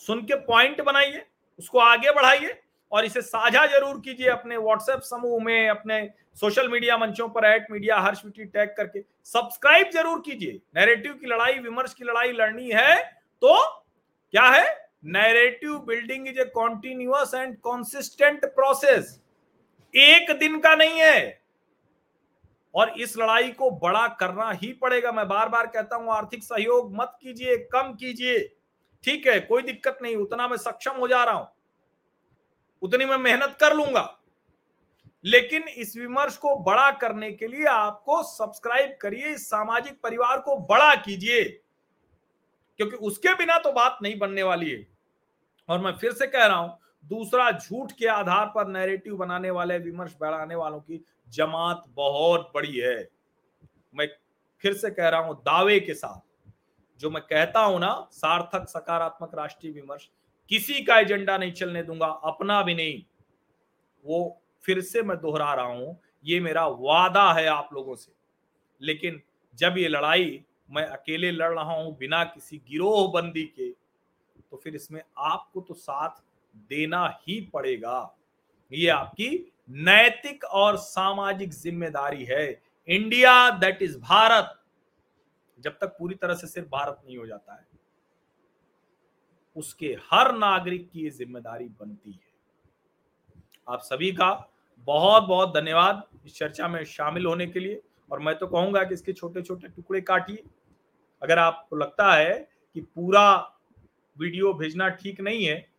सुन 0.00 0.20
के 0.22 0.34
पॉइंट 0.42 0.80
बनाइए, 0.80 1.24
उसको 1.58 1.78
आगे 1.80 2.12
बढ़ाइए 2.12 2.58
और 2.92 3.04
इसे 3.04 3.20
साझा 3.22 3.66
ज़रूर 3.68 4.00
कीजिए 4.00 4.28
अपने 4.28 4.56
व्हाट्सएप 4.58 5.00
समूह 5.02 5.42
में, 5.44 5.68
अपने 5.68 6.08
सोशल 6.36 6.68
मीडिया 6.68 6.96
मंचों 6.98 7.28
पर 7.28 7.44
एट 7.46 7.66
मीडिया 7.70 7.98
हर्ष 7.98 8.22
टैग 8.26 8.68
करके। 8.76 9.00
सब्सक्राइब 9.26 9.90
ज़रूर 9.90 10.20
कीजिए। 10.20 10.60
नैरेटिव 10.76 11.12
की 11.14 11.26
लड़ाई, 11.26 11.58
विमर्श 11.58 11.94
की 11.94 12.04
लड़ाई 12.04 12.32
लड़नी 12.32 12.70
है 12.70 12.96
तो 13.42 13.56
क्या 14.34 14.42
है? 14.44 14.66
Narrative 15.06 15.78
building 15.86 16.28
is 16.28 16.38
a 16.40 16.44
continuous 16.54 17.34
and 17.34 17.56
consistent 17.60 18.44
process 18.46 19.18
एक 19.94 20.38
दिन 20.38 20.60
का 20.60 20.74
नहीं 20.74 21.00
है। 21.00 21.40
और 22.74 23.00
इस 23.00 23.18
लड़ाई 23.18 23.50
को 23.50 23.70
बड़ा 23.70 24.08
करना 24.08 24.50
ही 24.50 24.72
पड़ेगा। 24.72 25.12
मैं 25.12 25.28
बार 25.28 25.48
बार 25.48 25.66
कहता 25.66 25.96
हूँ, 25.96 26.12
आर्थिक 26.12 26.42
सहयोग 26.42 26.96
मत 26.96 27.18
कीजिए, 27.22 27.56
कम 27.56 27.94
कीजिए। 27.94 28.56
ठीक 29.04 29.26
है, 29.26 29.40
कोई 29.40 29.62
दिक्कत 29.62 29.98
नहीं, 30.02 30.16
उतना 30.16 30.48
मैं 30.48 30.56
सक्षम 30.56 30.92
हो 30.92 31.08
जा 31.08 31.24
रहा 31.24 31.34
हूँ। 31.34 31.48
उतनी 32.82 33.04
मैं 33.04 33.18
मेहनत 33.18 33.56
कर 33.60 33.74
लूँगा। 33.74 34.16
लेकिन 35.24 35.62
इस 35.62 35.96
विमर्श 35.96 36.36
को 36.36 36.56
बड़ा 36.56 36.90
करने 36.90 37.32
के 37.32 37.46
लिए 37.46 37.64
आपको 37.64 38.22
सब्सक्राइब 38.22 38.98
करिए 39.00 39.26
इस 39.26 39.50
सामाजिक 39.50 40.00
परिवार 40.02 40.40
को 40.40 40.56
बड़ा 40.56 40.94
कीजिए। 40.94 41.44
क्योंकि 42.76 42.96
उसके 42.96 43.34
बिना 43.34 43.58
तो 43.58 43.72
बात 43.72 43.98
नहीं 44.02 44.18
बनने 44.18 44.42
वाली 44.42 44.70
है। 44.70 44.86
और 45.68 45.78
मैं 45.78 45.92
फिर 45.92 46.12
से 46.12 46.26
कह 46.26 46.46
रहा 46.46 46.56
हूँ 46.56 46.79
दूसरा 47.04 47.50
झूठ 47.50 47.92
के 47.92 48.06
आधार 48.06 48.46
पर 48.46 48.68
नैरेटिव 48.68 49.16
बनाने 49.16 49.50
वाले, 49.50 49.78
विमर्श 49.78 50.16
बढ़ाने 50.20 50.54
वालों 50.54 50.80
की 50.80 51.04
जमात 51.28 51.84
बहुत 51.88 52.50
बड़ी 52.54 52.76
है। 52.76 53.08
मैं 53.94 54.08
फिर 54.58 54.74
से 54.74 54.90
कह 54.90 55.08
रहा 55.08 55.20
हूँ, 55.20 55.34
दावे 55.36 55.78
के 55.80 55.94
साथ, 55.94 56.20
जो 57.00 57.10
मैं 57.10 57.22
कहता 57.22 57.60
हूँ 57.60 57.78
ना, 57.80 58.08
सार्थक, 58.12 58.68
सकारात्मक 58.68 59.34
राष्ट्रीय 59.34 59.72
विमर्श, 59.72 60.10
किसी 60.50 60.84
का 60.84 60.98
एजेंडा 60.98 61.36
नहीं 61.38 61.52
चलने 61.52 61.82
दूँगा, 61.82 62.06
अपना 62.06 62.62
भी 62.62 62.74
नहीं। 62.74 63.02
वो 64.04 64.40
फिर 64.64 64.80
से 64.80 65.02
मैं 65.02 65.16
दोहरा 65.16 65.52
रहा 65.54 65.64
हूँ, 65.64 65.98
ये 66.24 66.40
मेरा 66.40 66.66
वादा 66.66 67.32
है 67.32 67.46
आप 67.46 67.68
लोगों 67.72 67.94
से। 67.94 68.12
लेकिन 68.80 69.20
जब 69.58 69.74
ये 69.78 69.88
लड़ाई, 69.88 70.42
मैं 70.70 70.84
अकेले 70.84 71.30
लड़ 71.30 71.52
रहा 71.54 71.72
हूँ 71.72 71.96
बिना 71.96 72.24
किसी 72.24 72.58
गिरोह 72.70 73.10
बंदी 73.12 73.44
के 73.44 73.70
तो 74.50 74.56
फिर 74.56 74.74
इसमें 74.74 75.00
आपको 75.18 75.60
तो 75.60 75.74
साथ 75.74 76.22
देना 76.54 77.06
ही 77.20 77.40
पड़ेगा। 77.54 78.16
ये 78.72 78.88
आपकी 78.88 79.28
नैतिक 79.70 80.44
और 80.44 80.76
सामाजिक 80.78 81.52
ज़िम्मेदारी 81.52 82.24
है। 82.24 82.62
India 82.88 83.50
that 83.50 83.82
is 83.82 83.98
Bharat. 83.98 84.56
जब 85.58 85.72
तक 85.72 85.96
पूरी 85.98 86.14
तरह 86.14 86.34
से 86.34 86.46
सिर्फ़ 86.46 86.68
भारत 86.68 87.00
नहीं 87.04 87.16
हो 87.18 87.26
जाता 87.26 87.54
है, 87.54 87.66
उसके 89.56 89.96
हर 90.12 90.32
नागरिक 90.34 90.88
की 90.90 91.08
ज़िम्मेदारी 91.10 91.68
बनती 91.70 92.12
है। 92.12 92.28
आप 93.68 93.80
सभी 93.82 94.10
का 94.12 94.30
बहुत 94.88 95.22
बहुत 95.24 95.54
धन्यवाद 95.54 96.02
इस 96.26 96.36
चर्चा 96.36 96.68
में 96.68 96.84
शामिल 96.86 97.26
होने 97.26 97.46
के 97.46 97.60
लिए। 97.60 97.80
और 98.10 98.20
मैं 98.20 98.34
तो 98.38 98.46
कहूँगा 98.46 98.82
कि 98.84 98.94
इसके 98.94 99.12
छोटे 99.12 99.42
छोटे 99.42 99.68
टुकड़े 99.68 100.00
काटिए। 100.00 100.42
अगर 101.22 101.38
आपको 101.38 101.76
लगता 101.76 102.12
है 102.14 102.34
कि 102.76 102.80
पूरा 102.80 103.36
वीडियो 104.16 104.52
भेजना 104.54 104.88
ठीक 104.90 105.20
नहीं 105.20 105.44
है 105.44 105.69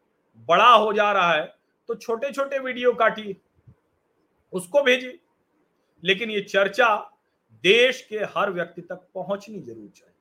बड़ा 0.49 0.69
हो 0.69 0.93
जा 0.93 1.12
रहा 1.12 1.34
है 1.34 1.45
तो 1.89 1.95
छोटे 1.95 2.32
छोटे 2.32 2.60
वीडियो 2.60 2.93
काटिए 2.93 3.36
उसको 4.54 4.82
भेजिए 4.84 5.19
लेकिन 6.04 6.32
ये 6.32 6.41
चर्चा 6.41 6.95
देश 7.63 8.01
के 8.10 8.17
हर 8.36 8.51
व्यक्ति 8.51 8.82
तक 8.82 9.08
पहुंचनी 9.15 9.60
ज़रूर 9.60 9.89
चाहिए। 9.95 10.13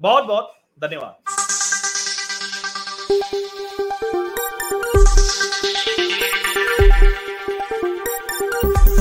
बहुत 0.00 0.24
बहुत 0.24 0.52
धन्यवाद। 0.80 1.14